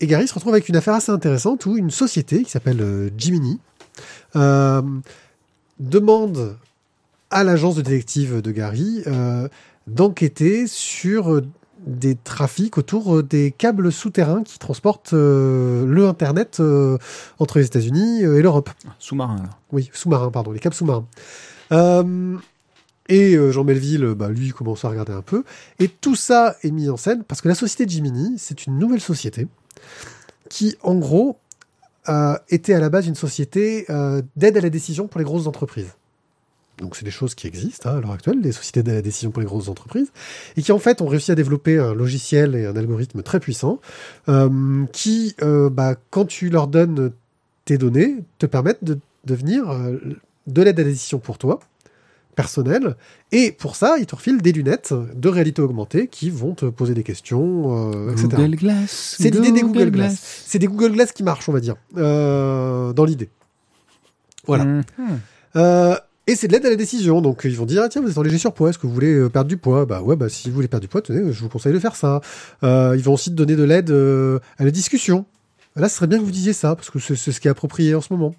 [0.00, 3.10] et Gary se retrouve avec une affaire assez intéressante où une société qui s'appelle euh,
[3.16, 3.60] Jiminy
[4.36, 4.82] euh,
[5.80, 6.56] demande
[7.34, 9.48] à l'agence de détective de Gary euh,
[9.88, 11.42] d'enquêter sur euh,
[11.84, 16.96] des trafics autour euh, des câbles souterrains qui transportent euh, le Internet euh,
[17.40, 18.70] entre les États-Unis et l'Europe.
[19.00, 19.36] Sous-marin.
[19.36, 19.58] alors.
[19.72, 21.06] Oui, sous-marin, pardon, les câbles sous-marins.
[23.10, 25.44] Et Jean Melville, bah, lui, commence à regarder un peu.
[25.78, 29.00] Et tout ça est mis en scène parce que la société Jiminy, c'est une nouvelle
[29.00, 29.46] société
[30.48, 31.36] qui, en gros,
[32.48, 33.86] était à la base une société
[34.36, 35.92] d'aide à la décision pour les grosses entreprises.
[36.78, 39.30] Donc c'est des choses qui existent hein, à l'heure actuelle, des sociétés à la décision
[39.30, 40.10] pour les grosses entreprises,
[40.56, 43.80] et qui en fait ont réussi à développer un logiciel et un algorithme très puissant,
[44.28, 47.12] euh, qui, euh, bah, quand tu leur donnes
[47.64, 49.98] tes données, te permettent de devenir euh,
[50.46, 51.60] de l'aide à la décision pour toi,
[52.34, 52.96] personnelle,
[53.32, 56.94] et pour ça, ils te refilent des lunettes de réalité augmentée qui vont te poser
[56.94, 58.28] des questions, euh, etc.
[58.30, 59.16] Google Glass.
[59.18, 60.44] C'est l'idée des Google Glass.
[60.46, 63.30] C'est des Google Glass qui marchent, on va dire, euh, dans l'idée.
[64.46, 64.82] Voilà.
[65.56, 67.20] Euh, et c'est de l'aide à la décision.
[67.20, 69.14] Donc ils vont dire ah, tiens vous êtes en léger surpoids, est-ce que vous voulez
[69.14, 69.86] euh, perdre du poids?
[69.86, 71.96] Bah ouais bah si vous voulez perdre du poids, tenez, je vous conseille de faire
[71.96, 72.20] ça.
[72.62, 75.26] Euh, ils vont aussi te donner de l'aide euh, à la discussion.
[75.76, 77.96] Là, ce serait bien que vous disiez ça parce que c'est ce qui est approprié
[77.96, 78.34] en ce moment.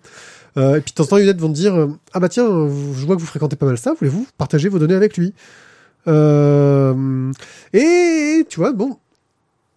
[0.57, 2.45] Euh, et puis de temps en temps, Younet vont te dire euh, Ah bah tiens,
[2.45, 5.33] je vois que vous fréquentez pas mal ça, voulez-vous partager vos données avec lui?
[6.07, 7.31] Euh,
[7.73, 8.97] Et tu vois, bon.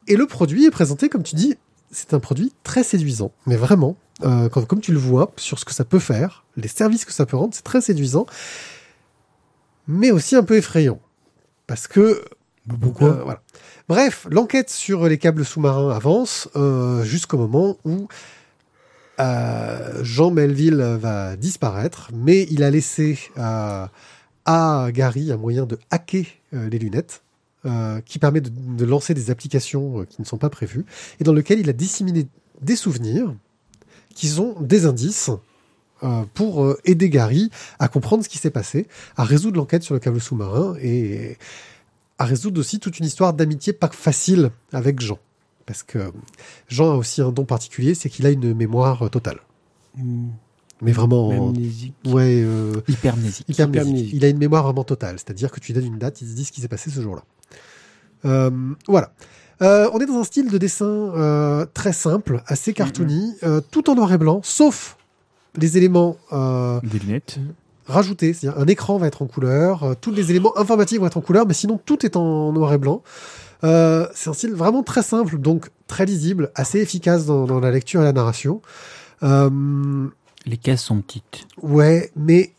[0.07, 1.57] Et le produit est présenté, comme tu dis,
[1.91, 3.97] c'est un produit très séduisant, mais vraiment.
[4.25, 7.13] Euh, quand, comme tu le vois, sur ce que ça peut faire, les services que
[7.13, 8.27] ça peut rendre, c'est très séduisant,
[9.87, 11.01] mais aussi un peu effrayant.
[11.67, 12.25] Parce que
[12.81, 13.43] Pourquoi euh, voilà.
[13.89, 18.09] Bref, l'enquête sur les câbles sous-marins avance euh, jusqu'au moment où
[20.03, 23.91] Jean Melville va disparaître, mais il a laissé à
[24.93, 27.23] Gary un moyen de hacker les lunettes.
[28.07, 30.87] qui permet de, de lancer des applications qui ne sont pas prévues
[31.19, 32.29] et dans lequel il a disséminé
[32.63, 33.35] des souvenirs
[34.15, 35.31] qui sont des indices
[36.03, 39.95] euh, pour euh, aider Gary à comprendre ce qui s'est passé, à résoudre l'enquête sur
[39.95, 41.37] le câble sous-marin et
[42.19, 45.19] à résoudre aussi toute une histoire d'amitié pas facile avec Jean.
[45.67, 45.99] Parce que
[46.69, 49.39] Jean a aussi un don particulier, c'est qu'il a une mémoire euh, totale.
[49.97, 50.29] Hmm,
[50.83, 51.95] Mais vraiment, amnésique.
[52.07, 53.45] ouais, euh, Hypermnésique.
[53.49, 53.49] hypermnésique.
[53.49, 54.11] Hypermnésique.
[54.15, 56.35] Il a une mémoire vraiment totale, c'est-à-dire que tu lui donnes une date, il se
[56.35, 57.23] dit ce qui s'est passé ce jour-là.
[58.25, 58.51] Euh,
[58.87, 59.13] voilà.
[59.61, 63.91] Euh, on est dans un style de dessin euh, très simple, assez cartoony, euh, tout
[63.91, 64.97] en noir et blanc, sauf
[65.57, 67.39] les éléments euh, Des lunettes.
[67.87, 68.33] rajoutés.
[68.33, 71.23] C'est-à-dire un écran va être en couleur, euh, tous les éléments informatiques vont être en
[71.23, 73.03] couleur, mais sinon tout est en noir et blanc.
[73.65, 77.73] Euh, c'est un style vraiment très simple, donc très lisible, assez efficace dans, dans la
[77.73, 78.63] lecture et la narration.
[79.25, 79.51] Euh,
[80.47, 81.49] Les cases sont petites.
[81.63, 82.53] Ouais, mais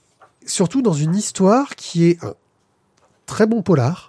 [0.46, 2.34] surtout dans une histoire qui est un
[3.26, 4.09] très bon polar,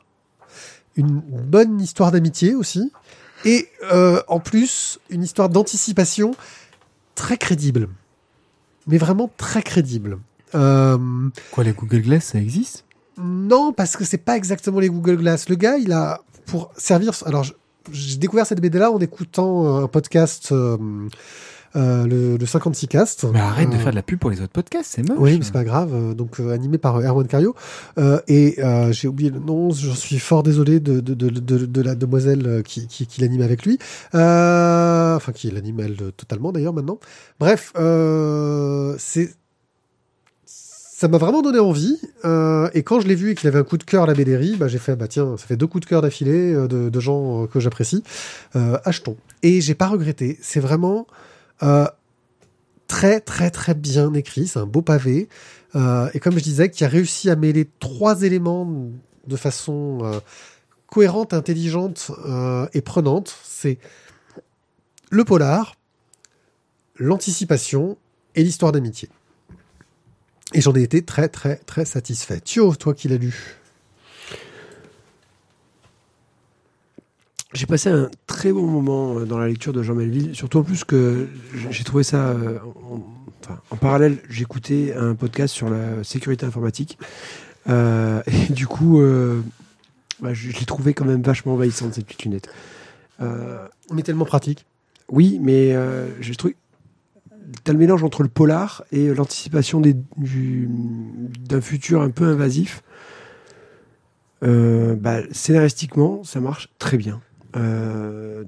[0.96, 2.92] une bonne histoire d'amitié aussi,
[3.44, 6.32] et euh, en plus une histoire d'anticipation
[7.14, 7.88] très crédible.
[8.86, 10.18] Mais vraiment très crédible.
[10.54, 10.98] Euh,
[11.52, 12.84] Quoi, les Google Glass, ça existe?
[13.18, 15.48] Non, parce que c'est pas exactement les Google Glass.
[15.48, 17.12] Le gars, il a pour servir.
[17.26, 17.46] Alors,
[17.92, 20.76] j'ai découvert cette BD-là en écoutant euh, un podcast, euh,
[21.76, 23.24] euh, le, le 56 Cast.
[23.32, 25.18] Mais arrête de Euh, faire de la pub pour les autres podcasts, c'est moche.
[25.20, 25.90] oui, mais c'est pas grave.
[25.94, 27.54] euh, Donc animé par Erwan Cario.
[28.28, 28.56] Et
[28.90, 29.70] j'ai oublié le nom.
[29.70, 33.42] Je suis fort désolé de, de, de, de, de la demoiselle qui, qui, qui l'anime
[33.42, 33.78] avec lui.
[34.12, 36.98] Enfin, qui l'anime elle totalement d'ailleurs maintenant.
[37.38, 37.72] Bref,
[38.98, 39.30] c'est
[40.44, 41.98] ça m'a vraiment donné envie.
[42.26, 44.12] Euh, et quand je l'ai vu et qu'il avait un coup de cœur à la
[44.12, 46.90] BDRI, bah, j'ai fait bah tiens, ça fait deux coups de cœur d'affilée euh, de,
[46.90, 48.02] de gens euh, que j'apprécie.
[48.84, 49.16] Achetons.
[49.42, 50.38] Et j'ai pas regretté.
[50.42, 51.06] C'est vraiment
[51.62, 51.86] euh,
[52.86, 54.46] très très très bien écrit.
[54.46, 55.28] C'est un beau pavé.
[55.74, 58.90] Euh, et comme je disais, qui a réussi à mêler trois éléments
[59.26, 60.20] de façon euh,
[60.86, 62.10] cohérente, intelligente
[62.72, 63.36] et prenante.
[63.44, 63.78] C'est
[65.10, 65.76] le polar,
[66.96, 67.96] l'anticipation
[68.34, 69.08] et l'histoire d'amitié.
[70.52, 72.40] Et j'en ai été très très très satisfait.
[72.40, 73.59] Thio, toi qui l'as lu?
[77.52, 80.62] J'ai passé un très bon moment euh, dans la lecture de Jean Melville, surtout en
[80.62, 81.28] plus que
[81.70, 82.28] j'ai trouvé ça.
[82.28, 82.58] euh,
[82.88, 83.00] en,
[83.42, 86.96] enfin, en parallèle, j'écoutais un podcast sur la sécurité informatique.
[87.68, 89.40] Euh, et du coup, euh,
[90.20, 92.48] bah, je, je l'ai trouvé quand même vachement envahissante, cette petite lunette.
[93.20, 94.64] Euh, Mais tellement pratique.
[95.08, 95.74] oui, mais
[96.20, 96.56] j'ai trouvé.
[97.64, 99.82] T'as le mélange entre le polar et l'anticipation
[100.16, 102.84] d'un futur un peu invasif.
[104.44, 107.20] Euh, bah, scénaristiquement, ça marche très bien.
[107.56, 108.44] Euh,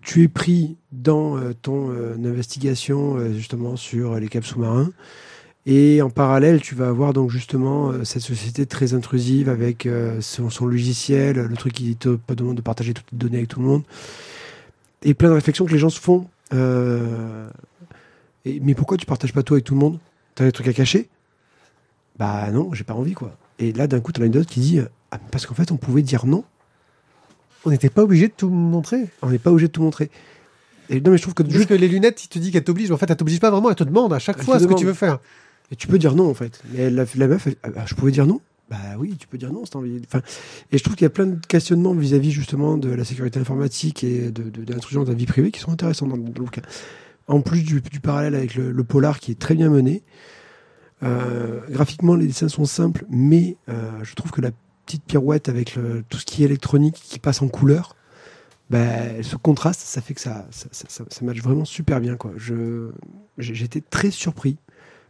[0.00, 4.90] tu es pris dans euh, ton euh, investigation justement sur les câbles sous-marins.
[5.64, 9.88] Et en parallèle, tu vas avoir donc justement cette société très intrusive avec
[10.20, 13.66] son, logiciel, le truc qui te demande de partager toutes tes données avec tout le
[13.66, 13.84] monde.
[15.04, 16.26] Et plein de réflexions que les gens se font.
[18.44, 20.00] Mais pourquoi tu partages pas tout avec tout le monde?
[20.34, 21.08] T'as des trucs à cacher?
[22.18, 23.36] Bah non, j'ai pas envie quoi.
[23.60, 24.80] Et là, d'un coup, t'as une note qui dit
[25.12, 26.42] ah, parce qu'en fait, on pouvait dire non.
[27.64, 29.06] On n'était pas obligé de tout montrer.
[29.22, 30.10] On n'est pas obligé de tout montrer.
[30.90, 32.88] Et non, mais je trouve que Juste que les lunettes, il te dit qu'elle t'oblige.
[32.88, 33.68] mais En fait, elle t'oblige pas vraiment.
[33.70, 35.20] Elle te demande à chaque Elle fois ce que tu veux faire.
[35.70, 36.60] Et tu peux dire non, en fait.
[36.74, 39.52] Mais la, la meuf, elle- ah, je pouvais dire non Bah oui, tu peux dire
[39.52, 40.02] non, c'est envie.
[40.06, 40.20] Enfin,
[40.70, 44.02] et je trouve qu'il y a plein de questionnements vis-à-vis justement de la sécurité informatique
[44.04, 46.32] et de, de, de l'intrusion de la vie privée qui sont intéressants dans dans le
[46.32, 46.62] bouquin.
[47.28, 50.02] En plus du, du parallèle avec le, le polar qui est très bien mené.
[51.02, 54.50] Euh, graphiquement, les dessins sont simples, mais euh, je trouve que la
[54.92, 57.96] petite pirouette avec le- tout ce qui est électronique qui passe en couleur,
[58.68, 62.16] bah, ce contraste, ça fait que ça, ça, ça, ça- ça matche vraiment super bien.
[62.16, 62.32] Quoi.
[62.36, 62.90] Je,
[63.38, 64.56] j'étais très surpris.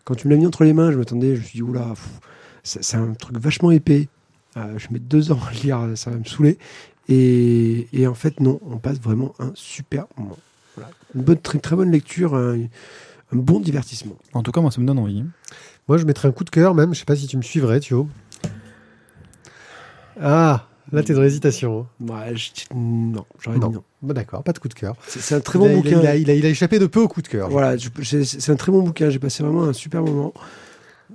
[0.04, 1.88] Quand tu me l'as mis entre les mains, je m'attendais, je me suis dit, oula,
[1.90, 2.08] pff,
[2.62, 4.08] c'est c'est un truc vachement épais.
[4.56, 6.58] Euh, je mets deux ans à lire, ça va me saouler.
[7.08, 10.38] Et, et en fait, non, on passe vraiment un super moment.
[10.76, 10.90] Voilà.
[11.16, 14.16] Une bonne, très, très bonne lecture, un, un bon divertissement.
[14.32, 15.24] En tout cas, moi, ça me donne envie.
[15.88, 16.94] Moi, je mettrais un coup de cœur même.
[16.94, 18.08] Je sais pas si tu me suivrais, Thio.
[20.22, 21.86] Ah, Là, t'es dans l'hésitation.
[22.00, 22.12] hein.
[22.12, 23.82] Ouais, je dis- non, j'aurais dit Non.
[24.02, 24.94] Bon, d'accord, pas de coup de cœur.
[25.06, 26.00] C'est un très Il bon a- il a- bouquin.
[26.00, 27.48] Il a, il a- il a échappé de peu au coup de cœur.
[27.48, 29.08] Voilà, c'est un très bon bouquin.
[29.08, 30.34] J'ai passé vraiment un super moment.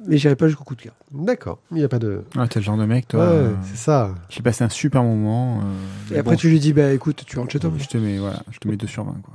[0.07, 0.93] Mais j'irai pas jusqu'au coup de cœur.
[1.11, 2.23] D'accord, il n'y a pas de.
[2.37, 3.19] Ah, t'es le genre de mec, toi.
[3.19, 4.15] Ouais, euh, c'est ça.
[4.29, 5.59] J'ai passé un super moment.
[5.59, 7.71] euh, Et après, bon, tu lui dis, bah écoute, tu rentres chez toi.
[7.77, 9.33] je te mets, voilà, je te mets 2 sur 20, quoi.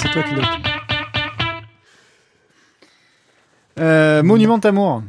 [0.00, 0.44] C'est toi qui notes.
[3.78, 5.02] Euh, Monument d'amour.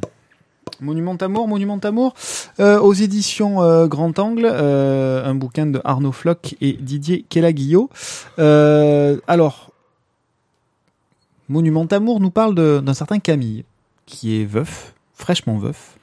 [0.79, 2.13] Monument d'amour, Monument d'amour,
[2.59, 7.89] euh, aux éditions euh, Grand Angle, euh, un bouquin de Arnaud Floch et Didier Kelaguillot.
[8.39, 9.71] Euh, alors,
[11.49, 13.63] Monument d'amour nous parle d'un certain Camille,
[14.05, 15.97] qui est veuf, fraîchement veuf,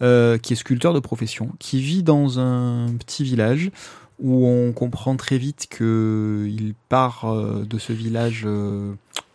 [0.00, 3.70] qui est sculpteur de profession, qui vit dans un petit village
[4.18, 8.44] où on comprend très vite que il part de ce village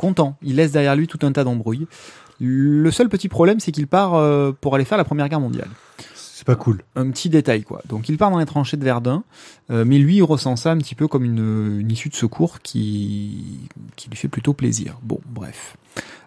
[0.03, 0.35] content.
[0.41, 1.87] Il laisse derrière lui tout un tas d'embrouilles.
[2.41, 5.69] Le seul petit problème, c'est qu'il part euh, pour aller faire la Première Guerre mondiale.
[6.13, 6.83] C'est pas cool.
[6.97, 7.81] Un petit détail, quoi.
[7.87, 9.23] Donc il part dans les tranchées de Verdun,
[9.71, 12.59] euh, mais lui, il ressent ça un petit peu comme une, une issue de secours
[12.59, 13.61] qui,
[13.95, 14.99] qui lui fait plutôt plaisir.
[15.03, 15.77] Bon, bref.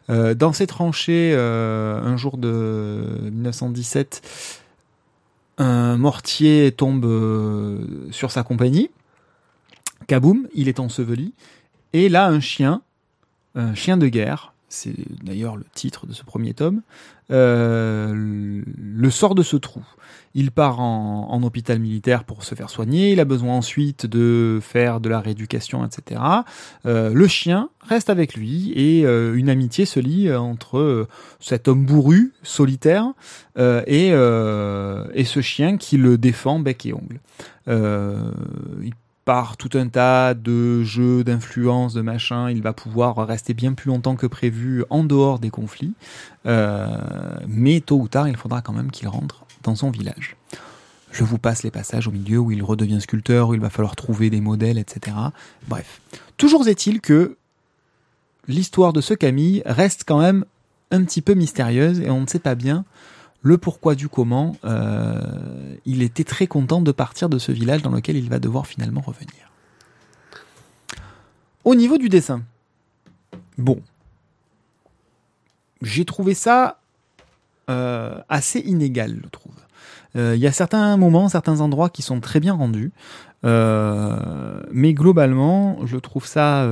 [0.08, 4.22] Euh, dans ces tranchées, un jour de 1917,
[5.58, 7.04] un mortier tombe
[8.10, 8.88] sur sa compagnie.
[10.06, 11.34] Kaboum, il est enseveli.
[11.92, 12.80] Et là, un chien,
[13.74, 16.82] chien de guerre, c'est d'ailleurs le titre de ce premier tome,
[17.30, 19.82] euh, le sort de ce trou.
[20.34, 25.00] Il part en, hôpital militaire pour se faire soigner, il a besoin ensuite de faire
[25.00, 26.20] de la rééducation, etc.
[26.84, 31.08] Euh, le chien reste avec lui et euh, une amitié se lie entre
[31.40, 33.12] cet homme bourru, solitaire,
[33.58, 37.20] et, et ce chien qui le défend bec et ongle.
[39.26, 43.88] Par tout un tas de jeux, d'influences, de machins, il va pouvoir rester bien plus
[43.88, 45.94] longtemps que prévu en dehors des conflits.
[46.46, 46.86] Euh,
[47.48, 50.36] mais tôt ou tard, il faudra quand même qu'il rentre dans son village.
[51.10, 53.96] Je vous passe les passages au milieu où il redevient sculpteur, où il va falloir
[53.96, 55.16] trouver des modèles, etc.
[55.66, 56.00] Bref.
[56.36, 57.36] Toujours est-il que
[58.46, 60.44] l'histoire de ce Camille reste quand même
[60.92, 62.84] un petit peu mystérieuse et on ne sait pas bien
[63.46, 64.56] le pourquoi du comment.
[64.64, 68.66] Euh, il était très content de partir de ce village dans lequel il va devoir
[68.66, 69.52] finalement revenir.
[71.62, 72.42] Au niveau du dessin,
[73.56, 73.80] bon,
[75.80, 76.80] j'ai trouvé ça
[77.70, 79.54] euh, assez inégal, je trouve.
[80.16, 82.90] Euh, Il y a certains moments, certains endroits qui sont très bien rendus,
[83.44, 86.68] mais globalement, je trouve ça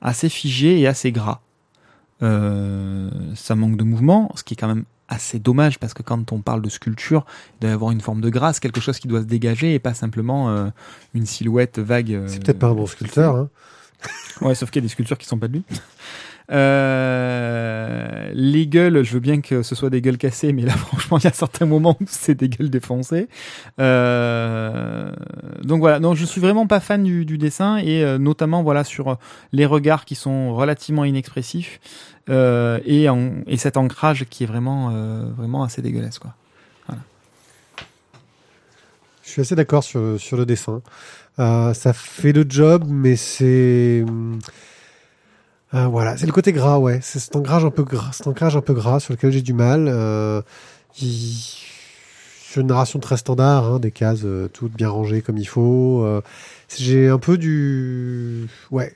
[0.00, 1.42] assez figé et assez gras.
[2.20, 6.40] Ça manque de mouvement, ce qui est quand même assez dommage parce que quand on
[6.40, 7.24] parle de sculpture,
[7.56, 9.78] il doit y avoir une forme de grâce, quelque chose qui doit se dégager et
[9.78, 10.68] pas simplement euh,
[11.14, 12.12] une silhouette vague.
[12.12, 13.36] euh, C'est peut-être pas un bon sculpteur.
[13.36, 13.48] Hein.
[14.40, 15.64] Ouais, sauf qu'il y a des sculptures qui sont pas de lui.
[16.52, 21.18] Euh, les gueules, je veux bien que ce soit des gueules cassées, mais là, franchement,
[21.18, 23.28] il y a certains moments où c'est des gueules défoncées.
[23.80, 25.12] Euh,
[25.62, 29.16] donc voilà, donc je suis vraiment pas fan du, dessin et euh, notamment voilà sur
[29.52, 31.80] les regards qui sont relativement inexpressifs
[32.28, 33.06] et,
[33.56, 34.90] cet ancrage qui est vraiment
[35.36, 36.34] vraiment assez dégueulasse quoi.
[39.24, 40.82] Je suis assez d'accord sur, sur le dessin.
[41.38, 44.04] Ça fait le job, mais c'est.
[45.74, 47.00] Euh, voilà, c'est le côté gras, ouais.
[47.02, 49.86] C'est cet ancrage un peu gras, cet un peu gras sur lequel j'ai du mal.
[49.88, 50.42] Euh,
[50.94, 56.02] C'est une narration très standard, hein, des cases euh, toutes bien rangées comme il faut.
[56.04, 56.20] Euh,
[56.76, 58.94] j'ai un peu du, ouais,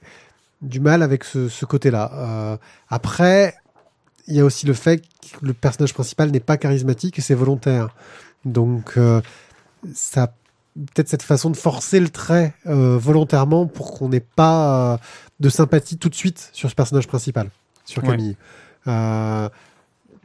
[0.61, 2.11] du mal avec ce, ce côté-là.
[2.13, 2.57] Euh,
[2.91, 3.55] après,
[4.27, 5.07] il y a aussi le fait que
[5.47, 7.89] le personnage principal n'est pas charismatique et c'est volontaire.
[8.45, 9.23] Donc, euh,
[9.95, 10.35] ça
[10.95, 14.97] peut-être cette façon de forcer le trait euh, volontairement pour qu'on n'ait pas euh,
[15.41, 17.51] de sympathie tout de suite sur ce personnage principal,
[17.85, 18.11] sur Ouais.
[18.11, 18.37] Camille.
[18.87, 19.49] Euh,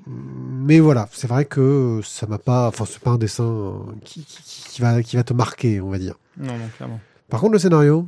[0.07, 4.43] mais voilà, c'est vrai que ça m'a pas, enfin c'est pas un dessin qui, qui-
[4.43, 6.15] qui va qui va te marquer, on va dire.
[6.37, 6.99] Non, non, clairement.
[7.29, 8.07] Par contre, le scénario,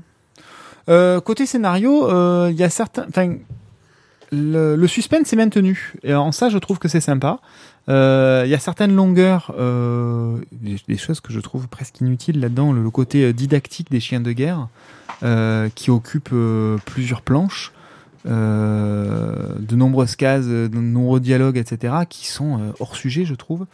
[0.87, 2.07] côté scénario,
[2.49, 3.35] il y a certains, enfin,
[4.31, 5.93] le, le suspense est maintenu.
[6.03, 7.39] Et en ça, je trouve que c'est sympa.
[7.89, 12.71] Euh, Il y a certaines longueurs, euh, des, choses que je trouve presque inutiles là-dedans.
[12.71, 14.67] Le, côté euh, didactique des chiens de guerre,
[15.23, 17.71] euh, qui occupe euh, plusieurs planches,
[18.25, 23.65] de nombreuses cases, de nombreux dialogues, etc., qui sont hors sujet, je trouve.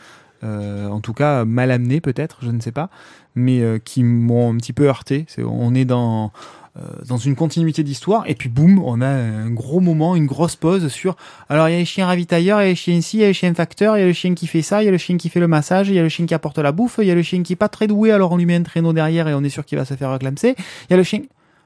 [0.44, 2.90] Euh, en tout cas, mal amenés peut-être, je ne sais pas,
[3.36, 5.26] mais euh, qui m'ont un petit peu heurté.
[5.38, 6.32] On est dans
[6.78, 10.56] euh, dans une continuité d'histoire et puis boum on a un gros moment une grosse
[10.56, 11.16] pause sur
[11.50, 13.24] alors il y a les chiens ravitailleurs il y a les chiens ici il y
[13.24, 14.92] a les chiens facteurs il y a le chien qui fait ça il y a
[14.92, 17.00] le chien qui fait le massage il y a le chien qui apporte la bouffe
[17.02, 18.62] il y a le chien qui est pas très doué alors on lui met un
[18.62, 21.04] traîneau derrière et on est sûr qu'il va se faire reclamser il y a le
[21.04, 21.22] chien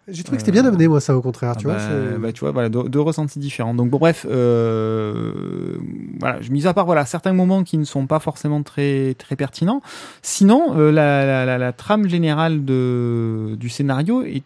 [0.09, 1.53] J'ai trouvé que c'était bien amené, moi, ça, au contraire.
[1.55, 3.73] Ah tu vois, bah, c'est- bah, tu vois, voilà, deux, deux ressentis différents.
[3.73, 5.77] Donc bon, bref, euh,
[6.19, 9.35] voilà, je mise à part voilà certains moments qui ne sont pas forcément très très
[9.37, 9.81] pertinents.
[10.21, 14.43] Sinon, euh, la, la, la, la trame générale de du scénario est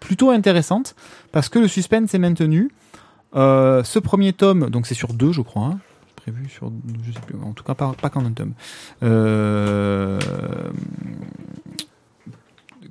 [0.00, 0.94] plutôt intéressante
[1.32, 2.70] parce que le suspense est maintenu.
[3.36, 5.66] Euh, ce premier tome, donc c'est sur deux, je crois.
[5.66, 5.78] hein,
[6.16, 6.72] prévu sur,
[7.06, 8.52] je sais plus, en tout cas pas, pas qu'en un tome.
[9.04, 10.18] Euh,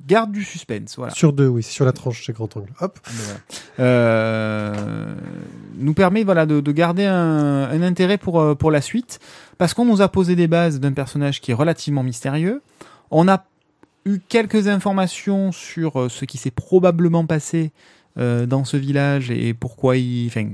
[0.06, 1.14] garde du suspense, voilà.
[1.14, 2.72] Sur deux, oui, sur la tranche chez Grand Angle.
[2.80, 3.00] Hop.
[3.80, 5.16] Euh,
[5.78, 9.20] nous permet voilà de, de garder un, un intérêt pour euh, pour la suite
[9.58, 12.62] parce qu'on nous a posé des bases d'un personnage qui est relativement mystérieux.
[13.12, 13.46] On a
[14.06, 17.72] eu quelques informations sur euh, ce qui s'est probablement passé
[18.18, 20.50] euh, dans ce village et pourquoi il, enfin,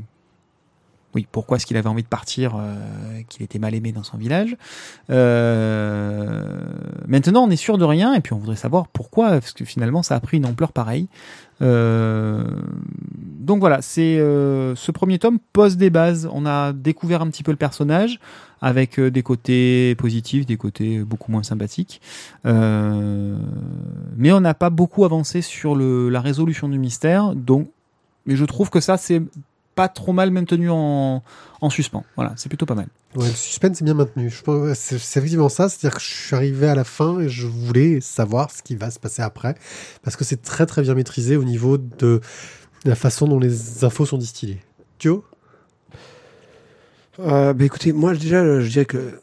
[1.16, 2.76] oui, pourquoi est-ce qu'il avait envie de partir, euh,
[3.28, 4.56] qu'il était mal aimé dans son village.
[5.10, 6.62] Euh,
[7.08, 10.04] maintenant, on est sûr de rien et puis on voudrait savoir pourquoi, parce que finalement,
[10.04, 11.08] ça a pris une ampleur pareille.
[11.62, 12.44] Euh,
[13.42, 16.30] donc voilà, c'est euh, ce premier tome pose des bases.
[16.32, 18.20] On a découvert un petit peu le personnage
[18.62, 22.02] avec euh, des côtés positifs, des côtés beaucoup moins sympathiques.
[22.46, 23.38] Euh,
[24.18, 27.36] mais on n'a pas beaucoup avancé sur le, la résolution du mystère.
[27.36, 27.70] Donc,
[28.26, 29.22] mais je trouve que ça c'est
[29.82, 31.24] pas trop mal maintenu en,
[31.62, 32.04] en suspens.
[32.16, 32.88] Voilà, c'est plutôt pas mal.
[33.16, 34.30] Ouais, le suspense est bien maintenu.
[34.30, 35.70] Je pense, c'est, effectivement ça.
[35.70, 38.92] C'est-à-dire que je suis arrivé à la fin et je voulais savoir ce qui va
[38.92, 39.56] se passer après.
[40.04, 42.22] Parce que c'est très très bien maîtrisé au niveau de
[42.86, 44.62] la façon dont les infos sont distillées.
[45.00, 45.24] Thio?
[47.20, 49.20] Euh, bah écoutez, moi déjà, je dirais que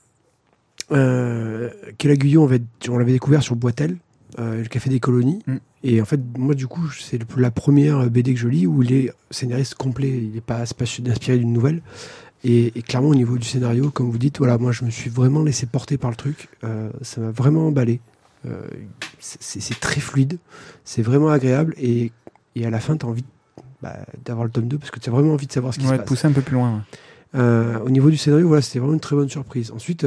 [0.92, 3.96] euh, Kéla Guyot, on, va être- on l'avait découvert sur Boitel,
[4.38, 5.42] euh, le Café des Colonies.
[5.46, 5.56] Mm.
[5.84, 8.92] Et en fait, moi, du coup, c'est la première BD que je lis où il
[8.92, 10.08] est scénariste complet.
[10.08, 11.82] Il n'est pas, pas inspiré d'une nouvelle.
[12.44, 15.10] Et, et clairement, au niveau du scénario, comme vous dites, voilà, moi, je me suis
[15.10, 16.48] vraiment laissé porter par le truc.
[16.64, 18.00] Euh, ça m'a vraiment emballé.
[18.46, 18.60] Euh,
[19.18, 20.38] c'est- très fluide,
[20.84, 21.74] c'est vraiment agréable.
[21.78, 22.12] Et,
[22.54, 23.24] et à la fin, tu as envie
[23.82, 25.84] bah, d'avoir le tome 2 parce que tu as vraiment envie de savoir ce qui
[25.86, 26.08] On se va passe.
[26.08, 26.74] pousser un peu plus loin.
[26.76, 26.80] ouais.
[27.40, 29.70] Euh, au niveau du scénario, voilà, c'était vraiment une très bonne surprise.
[29.72, 30.04] Ensuite,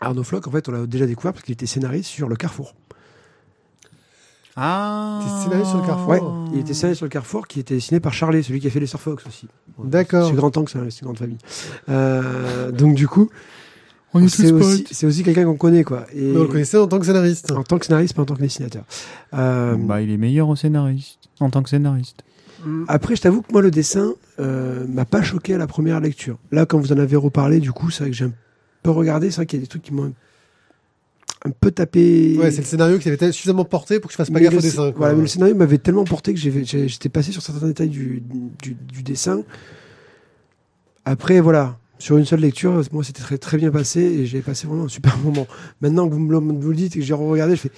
[0.00, 2.74] Arnaud Floch, en fait, on l'a déjà découvert parce qu'il était scénariste sur Le Carrefour.
[4.60, 5.20] Ah.
[5.22, 6.20] T'es scénariste sur le Carrefour Ouais,
[6.52, 8.80] il était scénariste sur Le Carrefour qui était dessiné par Charlet, celui qui a fait
[8.80, 9.46] les Surfox aussi.
[9.84, 10.28] D'accord.
[10.28, 11.38] C'est grand temps que c'est une grande famille.
[11.88, 13.28] Euh, donc, du coup,
[14.14, 14.92] On est c'est tous aussi, potes.
[14.92, 16.06] c'est aussi quelqu'un qu'on connaît, quoi.
[16.12, 17.52] Et Mais on le connaissait en tant que scénariste.
[17.52, 18.82] en tant que scénariste, pas en tant que dessinateur.
[19.34, 22.24] Euh, Bah, il est meilleur au scénariste, en tant que scénariste.
[22.88, 26.38] Après, je t'avoue que moi, le dessin euh, m'a pas choqué à la première lecture.
[26.50, 28.32] Là, quand vous en avez reparlé, du coup, c'est vrai que j'ai un
[28.82, 29.30] peu regardé.
[29.30, 30.12] C'est vrai qu'il y a des trucs qui m'ont
[31.44, 32.36] un peu tapé.
[32.38, 34.44] Ouais, c'est le scénario qui avait été suffisamment porté pour que je fasse pas Mais
[34.44, 34.90] gaffe le au dessin.
[34.90, 34.98] quoi.
[34.98, 38.22] Voilà, mais le scénario m'avait tellement porté que j'étais passé sur certains détails du,
[38.62, 39.42] du, du dessin.
[41.04, 44.66] Après, voilà, sur une seule lecture, moi, c'était très, très bien passé et j'ai passé
[44.66, 45.46] vraiment un super moment.
[45.80, 47.72] Maintenant que vous me le, vous le dites et que j'ai regardé, je fais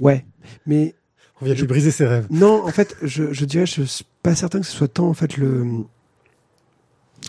[0.00, 0.24] ouais.
[0.66, 0.94] Mais
[1.40, 2.26] On vient de lui briser ses rêves.
[2.30, 5.14] non, en fait, je, je dirais, je suis pas certain que ce soit tant en
[5.14, 5.66] fait le.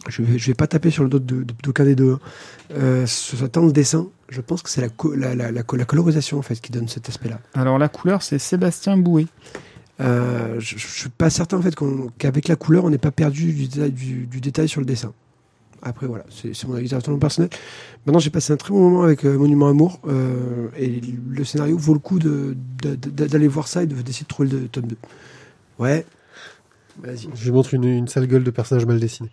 [0.08, 2.14] Je vais, je vais pas taper sur le dos de- de- d'aucun des deux.
[2.14, 2.20] hein.
[2.72, 4.08] Euh, ce le dessin.
[4.30, 6.72] Je pense que c'est la, co- la, la, la, co- la colorisation en fait qui
[6.72, 7.40] donne cet aspect-là.
[7.54, 9.26] Alors, la couleur, c'est Sébastien Bouet.
[10.02, 11.76] Euh, je, je suis pas certain en fait
[12.18, 15.12] qu'avec la couleur, on n'est pas perdu du détail, du, du détail sur le dessin.
[15.82, 17.50] Après voilà, c'est mon avis personnel.
[18.06, 21.78] Maintenant, j'ai passé un très bon moment avec euh, Monument Amour euh, et le scénario
[21.78, 24.68] vaut le coup de- de- de- d'aller voir ça et de- d'essayer de trouver le
[24.68, 24.98] tome 2.
[25.80, 26.06] Ouais.
[27.04, 27.30] Vas-y.
[27.34, 29.30] Je lui montre une, une sale gueule de personnage mal dessiné.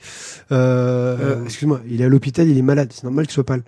[0.53, 2.93] Euh, Euh, Excuse-moi, il est à l'hôpital, il est malade.
[2.93, 3.63] C'est normal qu'il soit pâle.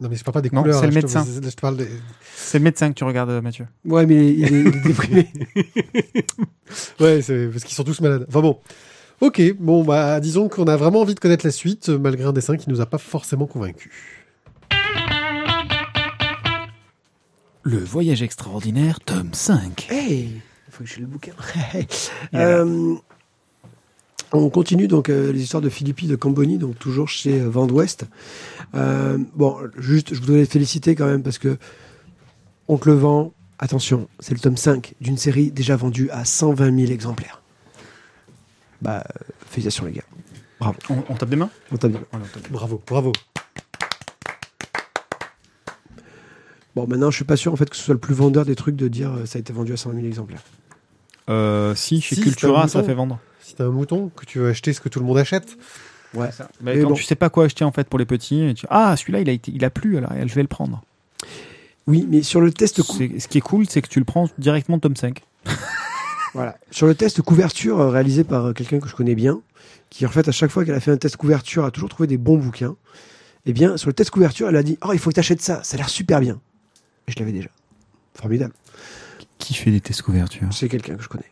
[0.00, 0.78] non, mais je parle pas des Non, couleurs.
[0.80, 1.26] c'est le là, je te- médecin.
[1.42, 1.88] Je te parle des...
[2.36, 3.66] C'est le médecin que tu regardes, Mathieu.
[3.84, 5.28] Ouais, mais il est, il déprimé.
[7.00, 8.26] Ouais, c'est parce qu'ils sont tous malades.
[8.28, 8.58] Enfin bon.
[9.20, 12.32] Ok, bon, bah, disons qu'on a vraiment envie de connaître la suite, euh, malgré un
[12.34, 13.90] dessin qui nous a pas forcément convaincus.
[17.62, 19.88] Le voyage extraordinaire, tome 5.
[19.90, 20.30] hey,
[20.68, 21.32] il faut que j'ai le bouquin.
[22.34, 22.94] Euh,
[24.32, 27.66] on continue donc euh, les histoires de Philippi de Camboni, donc toujours chez euh, Vent
[27.66, 28.04] d'Ouest.
[28.74, 31.56] Euh, bon, juste, je voudrais les féliciter quand même parce que
[32.68, 37.40] Oncle Vent, attention, c'est le tome 5 d'une série déjà vendue à 120 000 exemplaires.
[38.82, 40.02] Bah, euh, félicitations les gars.
[40.60, 40.72] On,
[41.08, 41.50] on tape des mains?
[41.70, 42.00] On t'a bien.
[42.50, 43.12] Bravo, bravo.
[46.74, 48.54] Bon, maintenant, je suis pas sûr en fait que ce soit le plus vendeur des
[48.54, 50.42] trucs de dire euh, ça a été vendu à 120 000 exemplaires.
[51.30, 53.18] euh, Si, chez Si, Cultura, c'est un ça fait vendre.
[53.46, 55.56] Si t'as un mouton, que tu veux acheter ce que tout le monde achète,
[56.14, 56.30] Ouais.
[56.60, 56.94] Mais Mais quand bon.
[56.94, 58.66] tu sais pas quoi acheter en fait pour les petits, et tu...
[58.70, 60.82] ah celui-là il a été, il a plu alors je vais le prendre.
[61.86, 64.80] Oui, mais sur le test Ce qui est cool, c'est que tu le prends directement
[64.80, 65.22] tome 5.
[66.34, 66.58] Voilà.
[66.72, 69.40] Sur le test couverture euh, réalisé par euh, quelqu'un que je connais bien,
[69.88, 72.08] qui en fait à chaque fois qu'elle a fait un test couverture a toujours trouvé
[72.08, 72.74] des bons bouquins,
[73.46, 75.40] eh bien sur le test couverture elle a dit oh il faut que tu achètes
[75.40, 76.40] ça, ça a l'air super bien.
[77.06, 77.48] Et je l'avais déjà.
[78.14, 78.52] Formidable.
[79.38, 80.48] Qui fait des tests couverture?
[80.50, 81.30] C'est quelqu'un que je connais.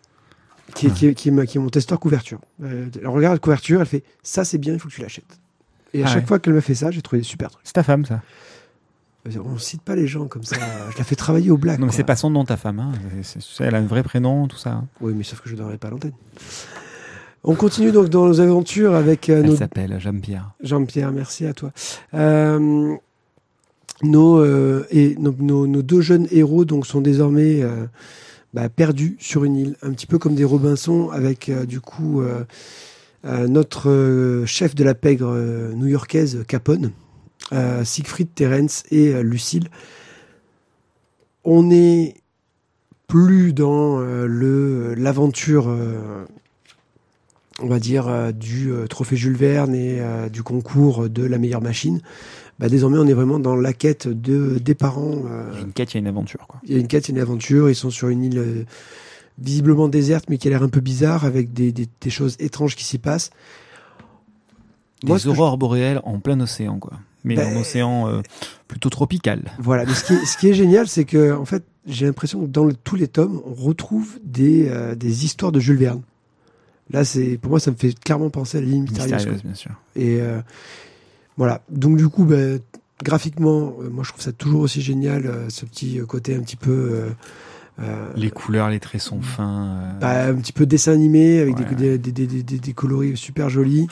[0.74, 2.40] Qui est, qui est, qui est qui est mon testeur couverture.
[2.62, 5.38] Euh, elle regarde la couverture, elle fait ça c'est bien, il faut que tu l'achètes.
[5.92, 6.26] Et à Ah chaque ouais.
[6.26, 7.62] fois qu'elle me fait ça, j'ai trouvé des super trucs.
[7.64, 8.22] C'est ta femme, ça.
[9.28, 10.56] Euh, On cite pas les gens comme ça.
[10.92, 11.78] je la fais travailler au black.
[11.78, 12.78] Non, mais c'est pas son nom, ta femme.
[12.80, 12.92] Hein.
[13.60, 14.70] Elle a un vrai prénom, tout ça.
[14.72, 14.86] hein.
[15.00, 16.12] Oui, mais sauf que je ne donnerai pas l'antenne.
[17.44, 20.50] On continue donc dans nos aventures avec euh, Elle s'appelle Jean-Pierre.
[20.62, 21.72] Jean-Pierre, merci à toi.
[22.14, 22.94] Euh,
[24.02, 27.62] nos, euh, et nos, nos- nos deux jeunes héros donc sont désormais
[28.54, 32.22] bah, perdus sur une île, un petit peu comme des Robinson, avec euh, du coup
[32.22, 32.44] euh,
[33.24, 35.36] euh, notre chef de la pègre
[35.74, 36.92] new-yorkaise Capone,
[37.82, 39.68] Siegfried Terence et Lucille.
[41.42, 42.14] On est
[43.08, 45.68] plus dans le l'aventure
[47.60, 50.00] on va dire, du trophée Jules Verne et
[50.30, 52.00] du concours de la meilleure machine,
[52.58, 55.22] bah, désormais on est vraiment dans la quête de, des parents.
[55.28, 56.46] euh, Il y a une quête, il y a une aventure.
[56.48, 56.60] Quoi.
[56.64, 58.38] il y a une quête, il y a une aventure, ils sont sur une île
[58.38, 58.64] euh,
[59.38, 62.76] visiblement déserte mais qui a l'air un peu bizarre avec des, des- des choses étranges
[62.76, 63.30] qui s'y passent.
[65.02, 66.92] Des je- aurores boréales en plein océan, quoi.
[67.24, 68.20] Mais Ben, un océan euh,
[68.68, 69.52] plutôt tropical.
[69.58, 72.40] Voilà, mais ce qui est, ce qui est génial, c'est que en fait, j'ai l'impression
[72.42, 76.02] que dans le- tous les tomes, on retrouve des, euh, des histoires de Jules Verne.
[76.90, 78.82] Là, c'est pour moi, ça me fait clairement penser à l'île.
[78.82, 79.70] Mystérieuse, bien sûr.
[79.96, 80.40] Et euh,
[81.36, 81.62] voilà.
[81.70, 82.60] Donc du coup, ben,
[83.02, 86.56] graphiquement, euh, moi je trouve ça toujours aussi génial, euh, ce petit côté un petit
[86.56, 87.08] peu,
[87.80, 89.96] euh, Les couleurs, les traits sont fins.
[90.00, 93.16] bah, un petit peu dessin animé avec Ouais, des, des, des, des, des- des coloris
[93.16, 93.86] super jolis.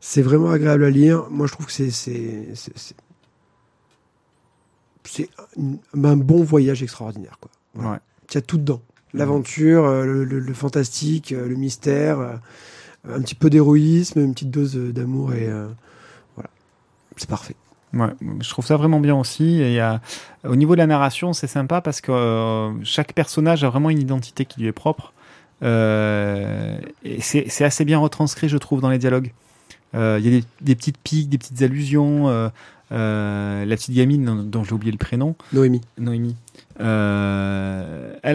[0.00, 1.24] C'est vraiment agréable à lire.
[1.30, 2.46] Moi, je trouve que c'est c'est
[5.58, 7.38] un, un bon voyage extraordinaire.
[7.40, 7.50] Quoi.
[7.74, 7.90] Voilà.
[7.92, 7.98] Ouais.
[8.30, 8.82] Il y a tout dedans.
[9.14, 12.40] L'aventure, euh, le, le- le fantastique, le mystère,
[13.08, 15.48] un petit peu d'héroïsme, une petite dose d'amour et.
[17.16, 17.54] C'est parfait.
[17.94, 18.08] Ouais,
[18.40, 19.60] je trouve ça vraiment bien aussi.
[19.62, 19.80] Et
[20.44, 24.00] au niveau de la narration, c'est sympa parce que euh, chaque personnage a vraiment une
[24.00, 25.12] identité qui lui est propre.
[25.62, 29.32] Euh, et c'est assez bien retranscrit, je trouve, dans les dialogues.
[29.94, 32.28] Euh, Il y a des, des petites piques, des petites allusions.
[32.90, 35.80] la petite gamine dont, dont j'ai oublié le prénom, Noémie.
[35.98, 36.36] Noémie.
[36.78, 36.86] Elle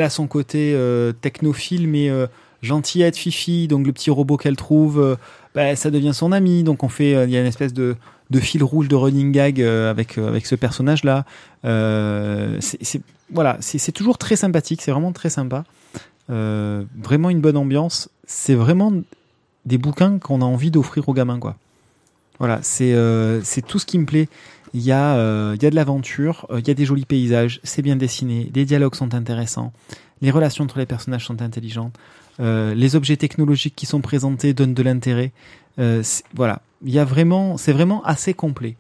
[0.01, 0.75] a son côté
[1.21, 2.09] technophile, mais
[2.63, 3.67] gentillette, fifi.
[3.67, 5.17] Donc le petit robot qu'elle trouve,
[5.53, 6.63] bah, ça devient son ami.
[6.63, 7.95] Donc on fait, il y a une espèce de,
[8.31, 11.25] de fil rouge de running gag euh, avec euh, avec ce personnage-là.
[11.65, 14.81] Euh, c'est voilà, c'est toujours très sympathique.
[14.81, 15.63] C'est vraiment très sympa.
[16.27, 18.09] Vraiment une bonne ambiance.
[18.25, 18.93] C'est vraiment
[19.65, 21.55] des bouquins qu'on a envie d'offrir aux gamins, quoi.
[22.39, 22.93] Voilà, c'est
[23.67, 24.27] tout ce qui me plaît.
[24.73, 25.15] Il y a,
[25.53, 28.65] il y a de l'aventure, il y a des jolis paysages, c'est bien dessiné, les
[28.65, 29.71] dialogues sont intéressants,
[30.21, 31.95] les relations entre les personnages sont intelligentes,
[32.39, 35.31] les objets technologiques qui sont présentés donnent de l'intérêt.
[36.33, 38.75] Voilà, il y a vraiment, c'est vraiment assez complet.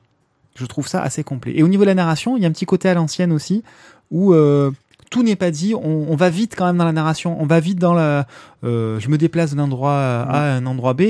[0.55, 1.53] Je trouve ça assez complet.
[1.55, 3.63] Et au niveau de la narration, il y a un petit côté à l'ancienne aussi,
[4.11, 4.71] où euh,
[5.09, 5.73] tout n'est pas dit.
[5.75, 7.41] On, on va vite quand même dans la narration.
[7.41, 8.27] On va vite dans la.
[8.63, 11.01] euh, je me déplace d'un endroit A à un endroit B.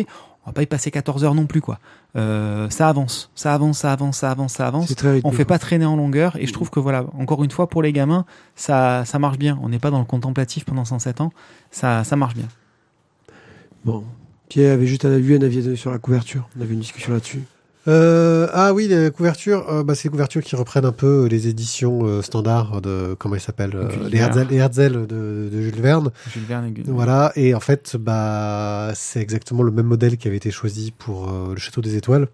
[0.43, 1.79] On va pas y passer 14 heures non plus, quoi.
[2.15, 4.93] Euh, ça avance, ça avance, ça avance, ça avance, ça avance.
[4.95, 7.51] Très rythmé, On fait pas traîner en longueur et je trouve que voilà, encore une
[7.51, 8.25] fois pour les gamins,
[8.55, 9.57] ça ça marche bien.
[9.63, 11.31] On n'est pas dans le contemplatif pendant 107 ans,
[11.69, 12.47] ça ça marche bien.
[13.85, 14.03] Bon.
[14.51, 16.49] Pierre avait juste un avis, un avis sur la couverture.
[16.57, 17.41] On avait une discussion là-dessus.
[17.87, 21.47] Euh, ah oui, les couvertures, euh, bah, c'est les couvertures qui reprennent un peu les
[21.47, 25.81] éditions euh, standards de comment il s'appelle, euh, les Herzl, les Herzl de, de Jules
[25.81, 26.11] Verne.
[26.31, 30.37] Jules Verne et Voilà, et en fait, bah, c'est exactement le même modèle qui avait
[30.37, 32.27] été choisi pour euh, le Château des Étoiles,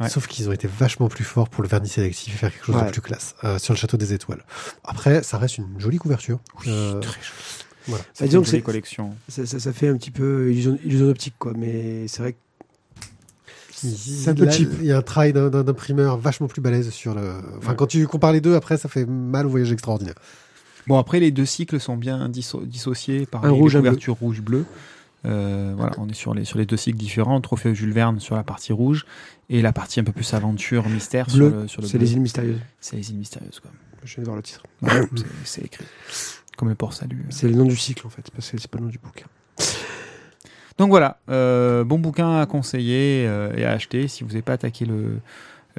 [0.00, 0.08] Ouais.
[0.08, 2.74] sauf qu'ils ont été vachement plus forts pour le vernis sélectif et faire quelque chose
[2.76, 2.86] Ouais.
[2.86, 4.44] de plus classe euh, sur le Château des Étoiles.
[4.84, 6.40] Après, ça reste une jolie couverture.
[6.66, 7.63] Euh, Très joli.
[7.86, 8.04] Voilà.
[8.12, 9.10] Ça fait disons une que jolie c'est- collection.
[9.28, 11.52] Ça, ça, ça fait un petit peu illusion, illusion optique, quoi.
[11.56, 12.38] Mais c'est vrai que
[13.70, 14.70] C'est un peu cheap.
[14.80, 17.34] Il y a un travail d'un- imprimeur vachement plus balèze sur le.
[17.58, 17.76] Enfin, Ouais.
[17.76, 20.14] quand tu compares les deux, après, ça fait mal au voyage extraordinaire.
[20.86, 24.16] Bon après les deux cycles sont bien disso- dissociés par Un les rouge, un couvertures
[24.16, 24.66] rouge bleu.
[25.24, 27.40] Euh, voilà, on est sur les sur les deux cycles différents.
[27.40, 29.06] Trophée Jules Verne sur la partie rouge
[29.48, 32.06] et la partie un peu plus aventure mystère Bleu, sur le sur le c'est bleu.
[32.06, 32.58] les îles mystérieuses.
[32.80, 33.70] C'est les îles mystérieuses quoi.
[34.04, 34.62] Je viens de voir le titre.
[34.82, 34.90] Ouais,
[35.44, 35.86] c'est écrit
[36.56, 37.24] comme le port salut.
[37.30, 39.26] C'est le nom du cycle, en fait, parce que c'est pas le nom du bouquin.
[40.78, 44.08] Donc voilà, euh, bon bouquin à conseiller euh, et à acheter.
[44.08, 45.18] Si vous n'avez pas attaqué le,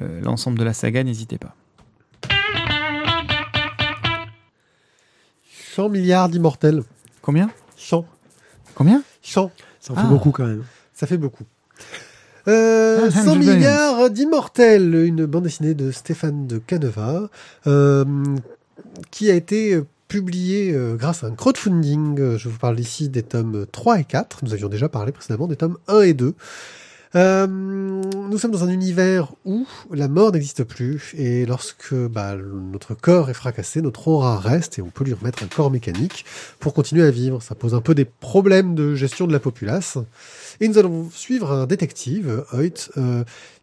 [0.00, 1.54] euh, l'ensemble de la saga, n'hésitez pas.
[5.74, 6.82] 100 milliards d'immortels.
[7.22, 7.50] Combien?
[7.76, 8.06] 100.
[8.74, 9.02] Combien?
[9.22, 9.50] 100.
[9.80, 10.08] Ça en fait Ah.
[10.08, 10.64] beaucoup, quand même.
[10.94, 11.44] Ça fait beaucoup.
[12.48, 13.56] Euh, Ah, 100 James Joyce.
[13.56, 17.28] milliards d'immortels, une bande dessinée de Stéphane de Caneva,
[17.66, 18.04] euh,
[19.10, 22.20] qui a été publiée euh, grâce à un crowdfunding.
[22.20, 24.44] Euh, Je vous parle ici des tomes 3 et 4.
[24.44, 26.34] Nous avions déjà parlé précédemment des tomes 1 et 2.
[27.14, 32.94] Euh, nous sommes dans un univers où la mort n'existe plus et lorsque bah, notre
[32.94, 36.26] corps est fracassé, notre aura reste et on peut lui remettre un corps mécanique
[36.58, 37.40] pour continuer à vivre.
[37.40, 39.96] Ça pose un peu des problèmes de gestion de la populace.
[40.60, 42.90] Et nous allons suivre un détective, Hoyt,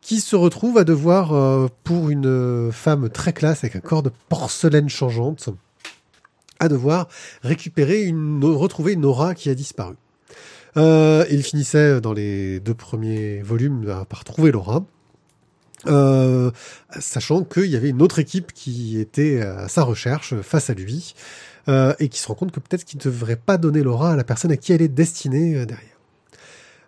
[0.02, 4.90] qui se retrouve à devoir, pour une femme très classe avec un corps de porcelaine
[4.90, 5.50] changeante,
[6.68, 7.08] devoir
[7.44, 9.96] récupérer une, retrouver une aura qui a disparu.
[10.78, 14.86] Euh, il finissait dans les deux premiers volumes par trouver l'aura.
[15.86, 16.50] Euh,
[17.00, 21.14] sachant qu'il y avait une autre équipe qui était à sa recherche face à lui
[21.68, 24.16] euh, et qui se rend compte que peut-être qu'il ne devrait pas donner l'aura à
[24.16, 25.90] la personne à qui elle est destinée derrière.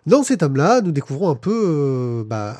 [0.06, 2.56] Dans cet homme-là, nous découvrons un peu bah,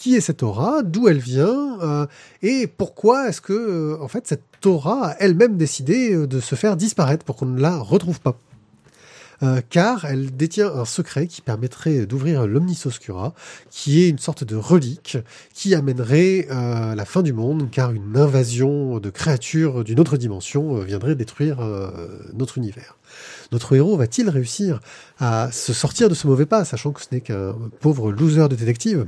[0.00, 2.06] qui est cette aura, d'où elle vient euh,
[2.42, 7.24] et pourquoi est-ce que en fait cette aura a elle-même décidé de se faire disparaître
[7.24, 8.38] pour qu'on ne la retrouve pas.
[9.42, 13.32] Euh, car elle détient un secret qui permettrait d'ouvrir l'Omnis Oscura,
[13.70, 15.16] qui est une sorte de relique
[15.54, 20.76] qui amènerait euh, la fin du monde, car une invasion de créatures d'une autre dimension
[20.76, 21.58] euh, viendrait détruire
[22.34, 22.96] notre univers.
[23.52, 24.80] Notre héros va-t-il réussir
[25.18, 28.56] à se sortir de ce mauvais pas, sachant que ce n'est qu'un pauvre loser de
[28.56, 29.06] détective?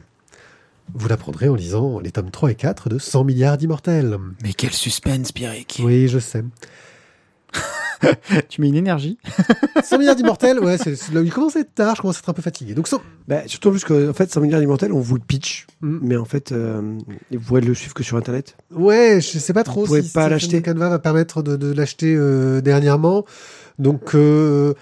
[0.95, 4.19] Vous l'apprendrez en lisant les tomes 3 et 4 de 100 milliards d'immortels.
[4.43, 6.45] Mais quel suspense, Pierrick Oui, je sais.
[8.49, 9.17] tu mets une énergie.
[9.85, 12.17] 100 milliards d'immortels, ouais, c'est, c'est là où il commence à être tard, je commence
[12.17, 12.75] à être un peu fatigué.
[12.75, 13.01] Donc, 100...
[13.29, 15.99] Bah, surtout plus que, en fait, 100 milliards d'immortels, on vous le pitch, Mm.
[16.03, 16.99] mais en fait, euh,
[17.31, 18.57] vous pourrez le suivre que sur Internet.
[18.71, 20.63] ouais, je sais pas trop Vous pouvez si pas l'acheter.
[20.63, 23.25] Canva va permettre de, de l'acheter euh, dernièrement.
[23.79, 24.75] Donc, euh,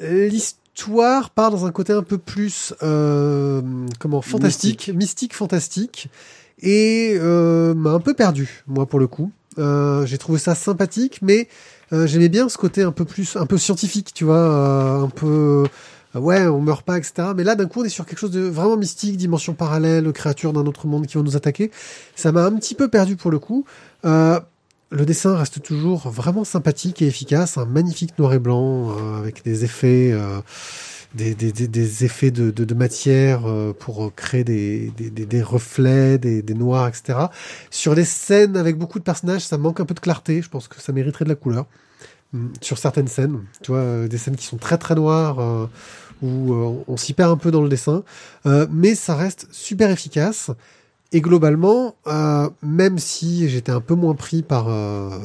[0.00, 0.57] l'histoire
[1.34, 3.60] part dans un côté un peu plus, euh,
[3.98, 6.08] comment, fantastique, mystique, fantastique,
[6.60, 9.30] et euh, m'a un peu perdu, moi, pour le coup.
[9.58, 11.48] Euh, j'ai trouvé ça sympathique, mais
[11.92, 15.08] euh, j'aimais bien ce côté un peu plus, un peu scientifique, tu vois, euh, un
[15.08, 15.64] peu,
[16.14, 17.30] euh, ouais, on meurt pas, etc.
[17.36, 20.52] Mais là, d'un coup, on est sur quelque chose de vraiment mystique, dimension parallèle, créatures
[20.52, 21.70] d'un autre monde qui vont nous attaquer.
[22.14, 23.64] Ça m'a un petit peu perdu pour le coup.
[24.04, 24.38] Euh,
[24.90, 29.44] le dessin reste toujours vraiment sympathique et efficace, un magnifique noir et blanc euh, avec
[29.44, 30.40] des effets, euh,
[31.14, 37.18] des, effets de, matière euh, pour créer des, reflets, des, noirs, etc.
[37.70, 40.40] Sur les scènes avec beaucoup de personnages, ça manque un peu de clarté.
[40.40, 41.66] Je pense que ça mériterait de la couleur.
[42.32, 45.68] Mm, Sur certaines scènes, tu vois, des scènes qui sont très très noires,
[46.22, 46.54] où
[46.88, 48.04] on s'y perd un peu dans le dessin,
[48.70, 50.50] mais ça reste super efficace.
[51.12, 55.18] Et globalement, euh, même si j'étais un peu moins pris par euh,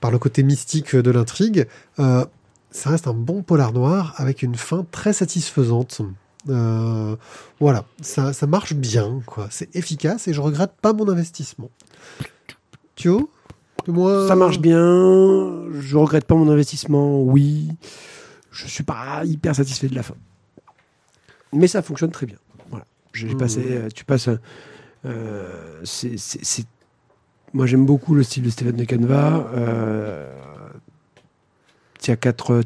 [0.00, 1.66] par le côté mystique de l'intrigue,
[2.00, 2.24] euh,
[2.72, 6.00] ça reste un bon polar noir avec une fin très satisfaisante.
[6.46, 9.46] Voilà, ça, ça marche bien, quoi.
[9.50, 11.70] C'est efficace et je regrette pas mon investissement.
[12.96, 13.30] Thio,
[13.86, 17.68] moi, Ça marche bien, je regrette pas mon investissement, oui.
[18.50, 20.14] Je suis pas hyper satisfait de la fin.
[21.52, 22.36] Mais ça fonctionne très bien.
[22.70, 22.84] Voilà.
[23.12, 23.36] J'ai Mhm.
[23.36, 24.38] passé, tu passes, un-
[25.04, 26.66] c'est, c'est- c'est-
[27.52, 29.50] moi j'aime beaucoup le style de Stéphane de Canva.
[29.54, 30.32] Euh,
[32.02, 32.62] tu as quatre,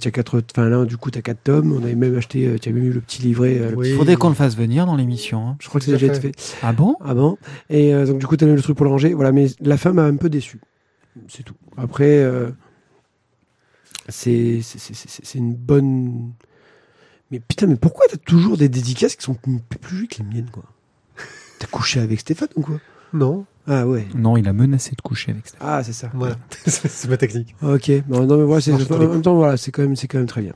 [0.53, 1.73] enfin là du coup tu as quatre tomes.
[1.73, 3.59] On avait même acheté, euh, tu as même eu le petit livret.
[3.59, 3.89] euh, Oui.
[3.89, 5.49] petit- Faudrait qu'on le fasse venir dans l'émission.
[5.49, 5.57] hein.
[5.61, 6.29] je crois que c'est déjà fait.
[6.29, 6.57] été fait.
[6.63, 6.97] Ah bon?
[7.01, 7.37] Ah bon?
[7.71, 9.13] Et euh, donc du coup, t'as le truc pour le ranger.
[9.15, 10.61] Voilà, mais la fin m'a un peu déçu.
[11.29, 11.55] C'est tout.
[11.77, 12.51] Après, euh,
[14.09, 16.33] c'est c'est- c'est- c'est- c'est une bonne.
[17.31, 20.29] Mais putain, mais pourquoi t'as toujours des dédicaces qui sont plus plus jolies que les
[20.29, 20.65] miennes, quoi?
[21.65, 22.77] T'as couché avec Stéphane ou quoi?
[23.13, 24.07] Non, Ah ouais.
[24.15, 25.55] Non, il a menacé de coucher avec ça.
[25.61, 26.11] Ah, c'est ça.
[26.15, 26.37] voilà,
[26.67, 27.55] c'est ma technique.
[27.63, 27.91] Ok.
[28.07, 30.43] Bon, non, mais voilà, en même temps, voilà, c'est quand même, c'est quand même très
[30.43, 30.53] bien.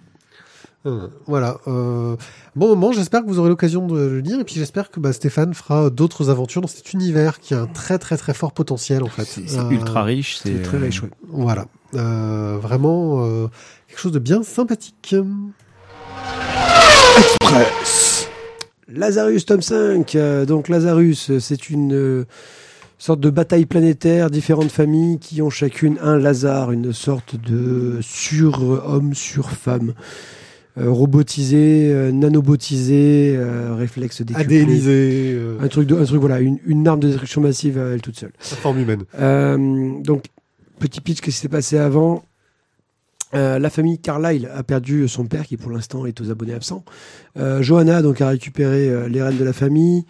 [0.87, 1.59] Euh, Voilà.
[1.67, 2.17] Euh,
[2.57, 5.13] bon moment, j'espère que vous aurez l'occasion de le lire et puis j'espère que bah,
[5.13, 9.03] Stéphane fera d'autres aventures dans cet univers qui a un très très très fort potentiel
[9.03, 9.25] en fait.
[9.25, 10.39] C'est c'est Euh, ultra riche.
[10.43, 11.11] C'est C'est très riche, ouais.
[11.29, 11.67] Voilà.
[11.95, 13.49] Euh, vraiment euh,
[13.89, 15.15] quelque chose de bien sympathique.
[17.19, 18.08] Express.
[18.93, 20.15] Lazarus tome 5.
[20.15, 22.25] euh, donc Lazarus, c'est une euh,
[22.99, 29.15] sorte de bataille planétaire, différentes familles qui ont chacune un Lazare, une sorte de sur-homme,
[29.15, 29.95] sur-femme.
[30.79, 33.37] Euh, robotisé, nanobotisé,
[33.77, 34.45] réflexe décuplé.
[35.61, 38.17] Un truc, de, un truc voilà, une, une arme de destruction massive à elle toute
[38.17, 38.31] seule.
[38.39, 40.03] la forme humaine.
[40.05, 40.27] Donc,
[40.79, 42.23] petit pitch, qu'est-ce qui s'est passé avant?
[43.35, 46.85] Euh, la famille Carlyle a perdu son père, qui pour l'instant est aux abonnés absents.
[47.39, 50.05] Euh, Johanna donc a récupéré euh, les rênes de la famille.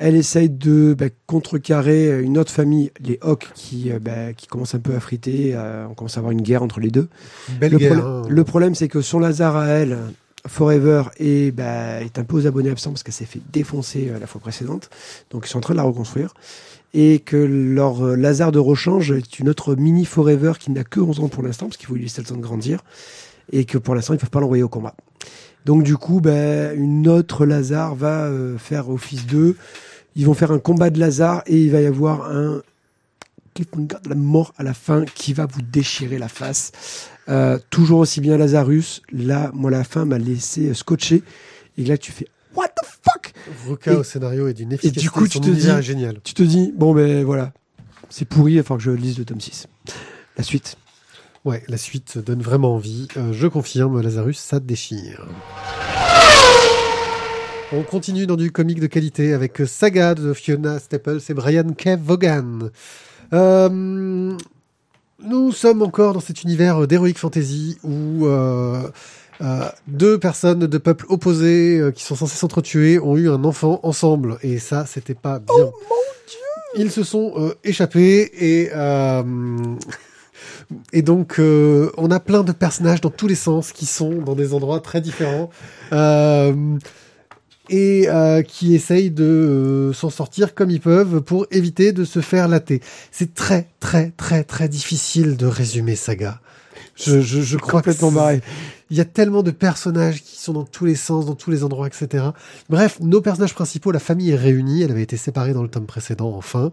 [0.00, 4.74] Elle essaye de bah, contrecarrer euh, une autre famille, les Hawks, qui, bah, qui commence
[4.74, 5.52] un peu à friter.
[5.54, 7.08] euh, on commence à avoir une guerre entre les deux.
[7.60, 7.92] Belle Le, guerre.
[7.94, 8.22] problème- hein.
[8.28, 9.98] le problème, c'est que son Lazare à elle,
[10.46, 14.26] Forever, est, bah, est un peu aux abonnés absents parce qu'elle s'est fait défoncer la
[14.26, 14.88] fois précédente.
[15.30, 16.32] Donc ils sont en train de la reconstruire.
[16.94, 21.00] Et que leur euh, Lazare de rechange est une autre mini Forever qui n'a que
[21.00, 22.82] 11 ans pour l'instant, parce qu'il faut lui laisser le temps de grandir.
[23.52, 24.94] Et que pour l'instant, ils ne peuvent pas l'envoyer au combat.
[25.64, 29.56] Donc du coup, ben, une autre Lazare va euh, faire office d'eux.
[30.16, 32.62] Ils vont faire un combat de Lazare et il va y avoir un
[33.54, 36.72] cliffhanger de la mort à la fin qui va vous déchirer la face.
[37.28, 39.02] Euh, toujours aussi bien Lazarus.
[39.12, 41.22] Là, moi, la fin m'a laissé scotché.
[41.76, 43.27] Et là, tu fais What the fuck?
[43.66, 45.00] Ruka Et- au scénario est d'une efficacité.
[45.00, 46.20] du coup, tu te dis- est génial.
[46.24, 47.52] Tu te dis Bon, ben voilà,
[48.10, 49.66] c'est pourri, il va falloir que je lise le tome 6.
[50.36, 50.76] La suite.
[51.44, 53.08] Ouais, la suite donne vraiment envie.
[53.16, 55.26] Euh, je confirme, Lazarus, ça déchire.
[57.72, 61.98] On continue dans du comique de qualité avec Saga de Fiona Staples et Brian K.
[62.02, 62.70] Vaughan.
[63.34, 64.36] Euh,
[65.22, 68.88] nous sommes encore dans cet univers d'heroic fantasy où euh,
[69.40, 73.78] euh, deux personnes de peuples opposés euh, qui sont censées s'entretuer ont eu un enfant
[73.84, 75.70] ensemble et ça c'était pas bien.
[76.76, 79.22] Ils se sont euh, échappés et euh,
[80.92, 84.52] et donc on a plein de personnages dans tous les sens qui sont dans des
[84.52, 85.50] endroits très différents.
[85.92, 86.52] Euh,
[87.70, 88.08] et
[88.48, 92.80] qui essayent de s'en sortir comme ils peuvent pour éviter de se faire latter.
[93.12, 96.40] C'est très très très très difficile de résumer Saga.
[96.98, 98.40] Je, je, je crois que Complètement barré.
[98.90, 101.62] il y a tellement de personnages qui sont dans tous les sens, dans tous les
[101.64, 102.24] endroits, etc.
[102.68, 104.82] Bref, nos personnages principaux, la famille est réunie.
[104.82, 106.72] Elle avait été séparée dans le tome précédent, enfin.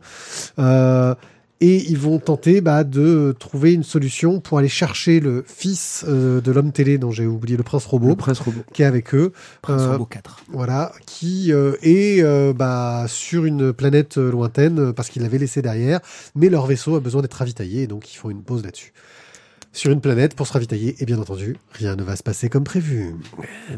[0.59, 1.13] Euh,
[1.61, 6.41] et ils vont tenter bah, de trouver une solution pour aller chercher le fils euh,
[6.41, 8.59] de l'homme télé dont j'ai oublié le prince robot Le prince robot.
[8.73, 9.31] qui est avec eux.
[9.61, 10.39] Prince Euh, Robot 4.
[10.51, 12.21] voilà, qui euh, est
[12.53, 16.01] bah, sur une planète lointaine parce qu'ils l'avaient laissé derrière,
[16.35, 18.91] mais leur vaisseau a besoin d'être ravitaillé, et donc ils font une pause là-dessus.
[19.75, 22.63] Sur une planète pour se ravitailler, et bien entendu, rien ne va se passer comme
[22.63, 23.13] prévu.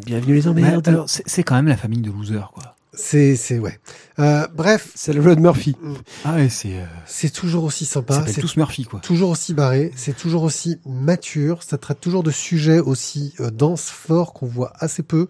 [0.05, 0.87] Bienvenue les emmerdes.
[0.87, 2.75] alors, c'est quand même la famille de losers, quoi.
[2.93, 3.79] C'est, c'est ouais.
[4.19, 5.75] Euh, bref, C'est le de Murphy.
[6.23, 6.73] Ah ouais, c'est.
[6.73, 8.99] euh, c'est toujours aussi sympa, c'est tous Murphy, quoi.
[8.99, 13.89] toujours aussi barré, c'est toujours aussi mature, ça traite toujours de sujets aussi euh, denses,
[13.89, 15.27] forts qu'on voit assez peu.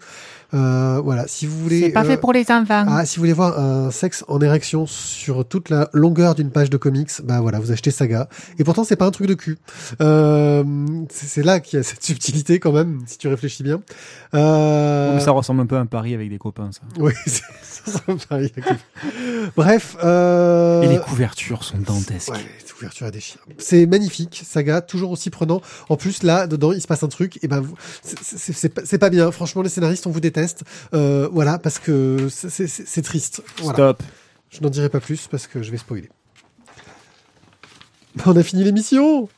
[0.54, 1.92] Euh, voilà, si vous voulez.
[2.32, 2.84] euh, les enfants.
[2.88, 6.70] Ah, si vous voulez voir un sexe en érection sur toute la longueur d'une page
[6.70, 8.28] de comics, bah voilà, vous achetez Saga.
[8.58, 9.58] Et pourtant, c'est pas un truc de cul.
[10.00, 10.64] Euh,
[11.10, 13.80] c'est c'est là qu'il y a cette subtilité quand même, si tu réfléchis bien.
[14.34, 15.20] Euh...
[15.20, 16.80] Ça ressemble un peu à un pari avec des copains, ça.
[16.98, 17.12] Oui,
[19.56, 19.96] Bref.
[20.02, 20.82] Euh...
[20.82, 22.32] Et les couvertures sont dantesques.
[22.32, 22.44] Ouais,
[23.00, 23.40] à déchirer.
[23.58, 25.60] C'est magnifique, Saga, toujours aussi prenant.
[25.88, 27.64] En plus, là, dedans, il se passe un truc, et ben,
[28.02, 29.32] c'est- pas- bien.
[29.32, 30.62] Franchement, les scénaristes, on vous déteste.
[30.94, 33.42] Euh, voilà, parce que c'est- triste.
[33.62, 33.74] Voilà.
[33.74, 34.02] Stop.
[34.50, 36.08] Je n'en dirai pas plus parce que je vais spoiler.
[38.26, 39.28] On a fini l'émission.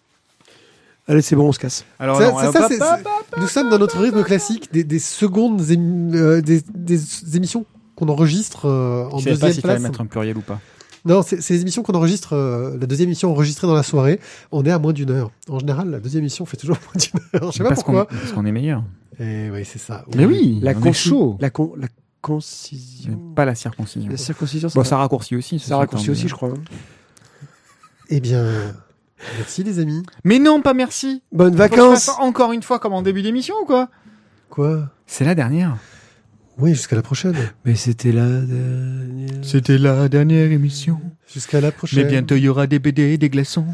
[1.08, 1.84] Allez, c'est bon, on se casse.
[1.98, 2.98] Alors, Ça- non, c'est alors, ça,
[3.38, 7.64] Nous sommes dans notre rythme classique des, des secondes, émi- euh, des, des émissions
[8.00, 9.82] qu'on enregistre euh, en deuxième pas s'il fallait place.
[9.82, 10.58] mettre un pluriel ou pas.
[11.04, 14.20] Non, c'est les émissions qu'on enregistre, euh, la deuxième émission enregistrée dans la soirée.
[14.52, 15.30] On est à moins d'une heure.
[15.48, 17.52] En général, la deuxième émission fait toujours moins d'une heure.
[17.52, 18.06] Je sais pas parce pourquoi.
[18.06, 18.82] parce qu'on est meilleur.
[19.18, 20.04] Et oui, c'est ça.
[20.14, 21.36] Mais oui, La on est chaud.
[21.40, 21.88] La, con, la
[22.20, 23.16] concision.
[23.34, 24.10] Pas la circoncision.
[24.10, 25.58] La circoncision, Bon, ça raccourcit aussi.
[25.58, 26.52] ça raccourcit aussi, je crois.
[28.10, 28.44] Eh bien,
[29.38, 30.02] merci les amis.
[30.24, 31.22] Mais non, pas merci.
[31.32, 33.88] Bonnes vacances encore une fois comme en début d'émission ou quoi?
[34.50, 34.88] Quoi?
[35.06, 35.76] C'est la dernière.
[36.60, 37.34] Oui, jusqu'à la prochaine.
[37.64, 39.30] Mais c'était la dernière.
[39.42, 40.98] C'était la dernière émission.
[41.32, 42.04] Jusqu'à la prochaine.
[42.04, 43.64] Mais bientôt il y aura des BD et des glaçons.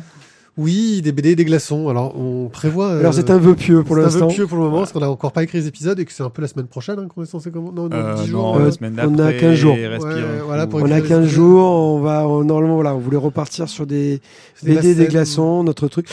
[0.58, 1.88] Oui, des BD et des glaçons.
[1.90, 2.86] Alors, on prévoit.
[2.88, 4.28] euh, Alors c'est un vœu pieux pour c'est un l'instant.
[4.28, 6.12] peu pieux pour le moment, parce qu'on a encore pas écrit les épisodes et que
[6.12, 8.28] c'est un peu la semaine prochaine hein, qu'on est censé comment Non, non, Euh, 10
[8.30, 8.54] jours.
[8.54, 9.74] non, euh, la semaine on a d'après, 15 jours.
[9.74, 9.98] Ouais,
[10.46, 13.18] voilà, pour On a écrire 15 les jours, on va on- normalement voilà, on voulait
[13.18, 14.20] repartir sur des
[14.62, 16.08] la BD des glaçons, notre truc.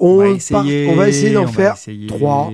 [0.00, 0.88] On va part- essayer.
[0.88, 2.06] on va essayer d'en faire essayer.
[2.06, 2.52] trois.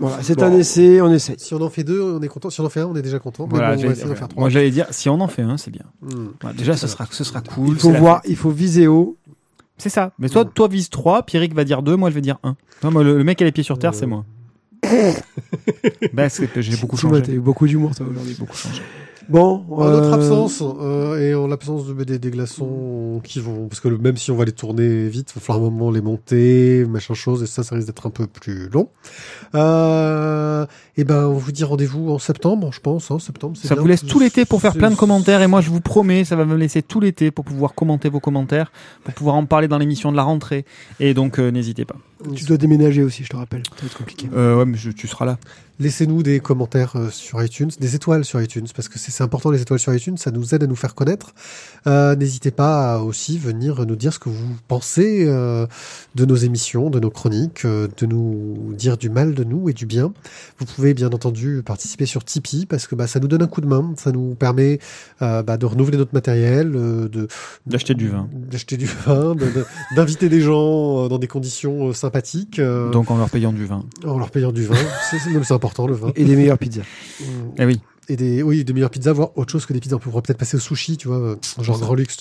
[0.00, 0.44] Voilà, c'est Bon.
[0.44, 1.34] un essai, on essaye.
[1.38, 2.50] Si on en fait deux, on est content.
[2.50, 3.46] Si on en fait un, on est déjà content.
[3.50, 4.40] Mais Voilà, bon, on va essayer d'en faire trois.
[4.40, 5.84] moi j'allais dire, si on en fait un, c'est bien.
[6.02, 6.28] Hmm.
[6.40, 7.70] Voilà, déjà, ce sera, ce sera cool.
[7.74, 9.16] Il faut voir, il faut viser haut.
[9.76, 10.12] C'est ça.
[10.20, 12.54] Mais toi, toi vise 3, Pierrick va dire 2, moi je vais dire 1.
[12.84, 13.96] Non, moi, le, le mec qui a les pieds sur terre, Euh.
[13.98, 14.24] c'est moi.
[16.12, 17.22] bah, c'est que j'ai beaucoup changé.
[17.22, 18.36] T'as eu beaucoup d'humour toi aujourd'hui.
[18.38, 18.82] Beaucoup changé.
[19.28, 23.68] Bon, En notre euh, absence euh, et en l'absence de BD des glaçons qui vont
[23.68, 25.90] parce que le- même si on va les tourner vite, il va falloir un moment
[25.90, 28.88] les monter, machin chose et ça ça risque d'être un peu plus long.
[29.54, 30.66] Euh,
[30.96, 33.10] et ben on vous dit rendez-vous en septembre, je pense.
[33.10, 33.82] Hein, septembre, c'est Ça bien.
[33.82, 36.36] vous laisse tout l'été pour faire plein de commentaires et moi je vous promets, ça
[36.36, 38.70] va me laisser tout l'été pour pouvoir commenter vos commentaires,
[39.04, 40.64] pour pouvoir en parler dans l'émission de la rentrée.
[41.00, 41.96] Et donc euh, n'hésitez pas.
[42.34, 43.62] Tu dois déménager aussi, je te rappelle.
[43.76, 44.28] Ça va être compliqué.
[44.34, 45.38] Euh, ouais, mais je- tu seras là.
[45.80, 49.50] Laissez-nous des commentaires euh, sur iTunes, des étoiles sur iTunes, parce que c'est c'est important
[49.50, 51.34] les étoiles sur iTunes, ça nous aide à nous faire connaître.
[51.88, 55.66] Euh, N'hésitez pas à aussi venir nous dire ce que vous pensez euh,
[56.14, 59.72] de nos émissions, de nos chroniques, euh, de nous dire du mal de nous et
[59.72, 60.12] du bien.
[60.60, 63.60] Vous pouvez bien entendu participer sur Tipeee, parce que bah, ça nous donne un coup
[63.60, 64.78] de main, ça nous permet
[65.22, 67.26] euh, bah, de renouveler notre matériel, euh, de
[67.66, 68.28] D'acheter du vin.
[68.32, 69.64] d'acheter du vin, de- de-
[69.96, 73.66] d'inviter des gens euh, dans des conditions euh, sympathiques euh, Donc en leur payant du
[73.66, 73.84] vin.
[74.06, 74.76] en leur payant du vin.
[75.10, 76.12] c'est important, le vin.
[76.14, 76.82] Et des meilleures pizzas.
[77.20, 77.24] Mm.
[77.58, 77.80] Eh oui.
[78.08, 79.96] Et des, oui, des meilleures pizzas, voire autre chose que des pizzas.
[79.96, 82.18] On pourrait peut-être passer au sushi, tu vois, euh, genre grand luxe.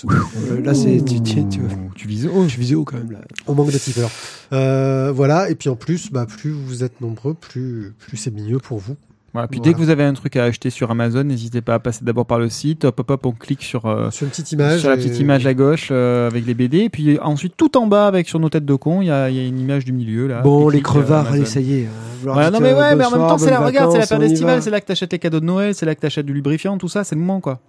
[0.50, 2.46] Euh, là, c'est tu, tu, tu, Ouh, tu vises haut.
[2.48, 3.20] tu visais haut quand même là.
[3.48, 4.10] On manque de tipeurs.
[4.54, 5.50] Euh, voilà.
[5.50, 8.96] Et puis en plus, bah, plus vous êtes nombreux, plus, plus c'est mieux pour vous.
[9.34, 9.72] Voilà, puis Voilà.
[9.72, 12.26] dès que vous avez un truc à acheter sur Amazon, n'hésitez pas à passer d'abord
[12.28, 12.86] par le site.
[12.86, 14.82] Hop, hop, hop, on clique sur, euh, Sur une petite image.
[14.82, 16.78] sur la et- petite image à gauche euh, avec les BD.
[16.82, 19.30] Et puis ensuite, tout en bas, avec sur nos têtes de con, il y a,
[19.32, 20.28] il y a une image du milieu.
[20.28, 21.88] Là, Bon, les euh, crevards, allez, ça y est.
[22.26, 24.08] Ouais, dire non mais que ouais, mais en même temps, c'est la, regarde, c'est la
[24.08, 24.62] période estivale, va.
[24.62, 26.88] c'est là que t'achètes les cadeaux de Noël, c'est là que t'achètes du lubrifiant, tout
[26.88, 27.60] ça, c'est le moment quoi.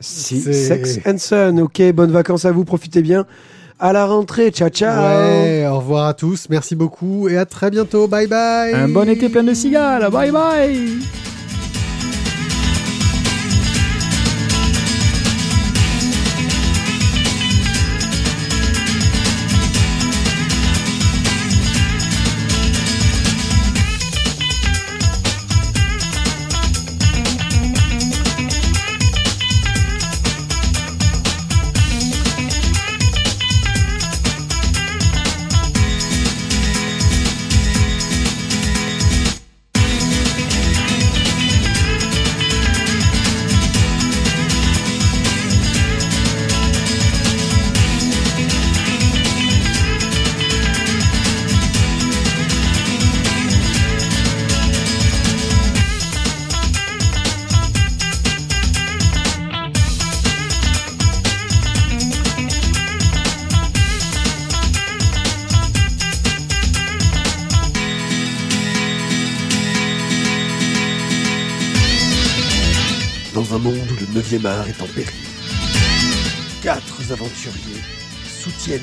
[0.00, 3.26] Si, Sex and Sun, ok, bonnes vacances à vous, profitez bien.
[3.84, 4.98] À la rentrée, ciao ciao.
[4.98, 6.46] Ouais, au revoir à tous.
[6.48, 8.08] Merci beaucoup et à très bientôt.
[8.08, 8.72] Bye bye.
[8.72, 11.00] Un bon été plein de cigales, bye bye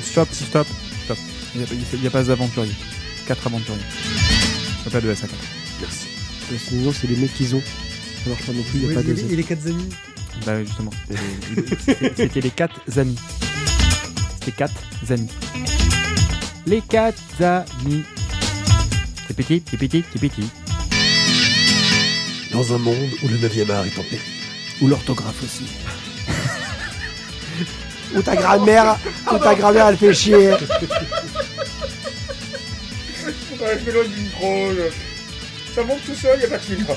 [0.03, 0.67] Stop, stop,
[1.05, 1.17] stop.
[1.55, 2.71] Il n'y a, pas- a pas d'aventuriers.
[3.27, 3.79] Quatre aventuriers.
[4.03, 5.39] Il n'y a pas de S à quatre.
[5.81, 6.07] Merci.
[6.69, 7.61] Sinon, c'est les mecs qu'ils ont.
[8.23, 9.13] Ça marche pas non plus, il Oui, n'y a pas et, de.
[9.13, 9.89] les- et les quatre amis.
[10.45, 10.91] Bah oui, justement.
[12.15, 13.15] C'était- les quatre amis.
[14.39, 14.73] C'était quatre
[15.09, 15.27] amis.
[16.67, 18.03] Les quatre amis.
[19.27, 20.49] C'est petit, c'est petit, c'est petit.
[22.51, 24.19] Dans un monde où le 9e art est en péril,
[24.81, 25.63] Ou l'orthographe aussi.
[28.15, 28.97] Ou ta grand-mère,
[29.31, 30.51] ou ta grand-mère, elle fait chier.
[35.75, 36.93] Ça monte tout seul, y a pas de filtre.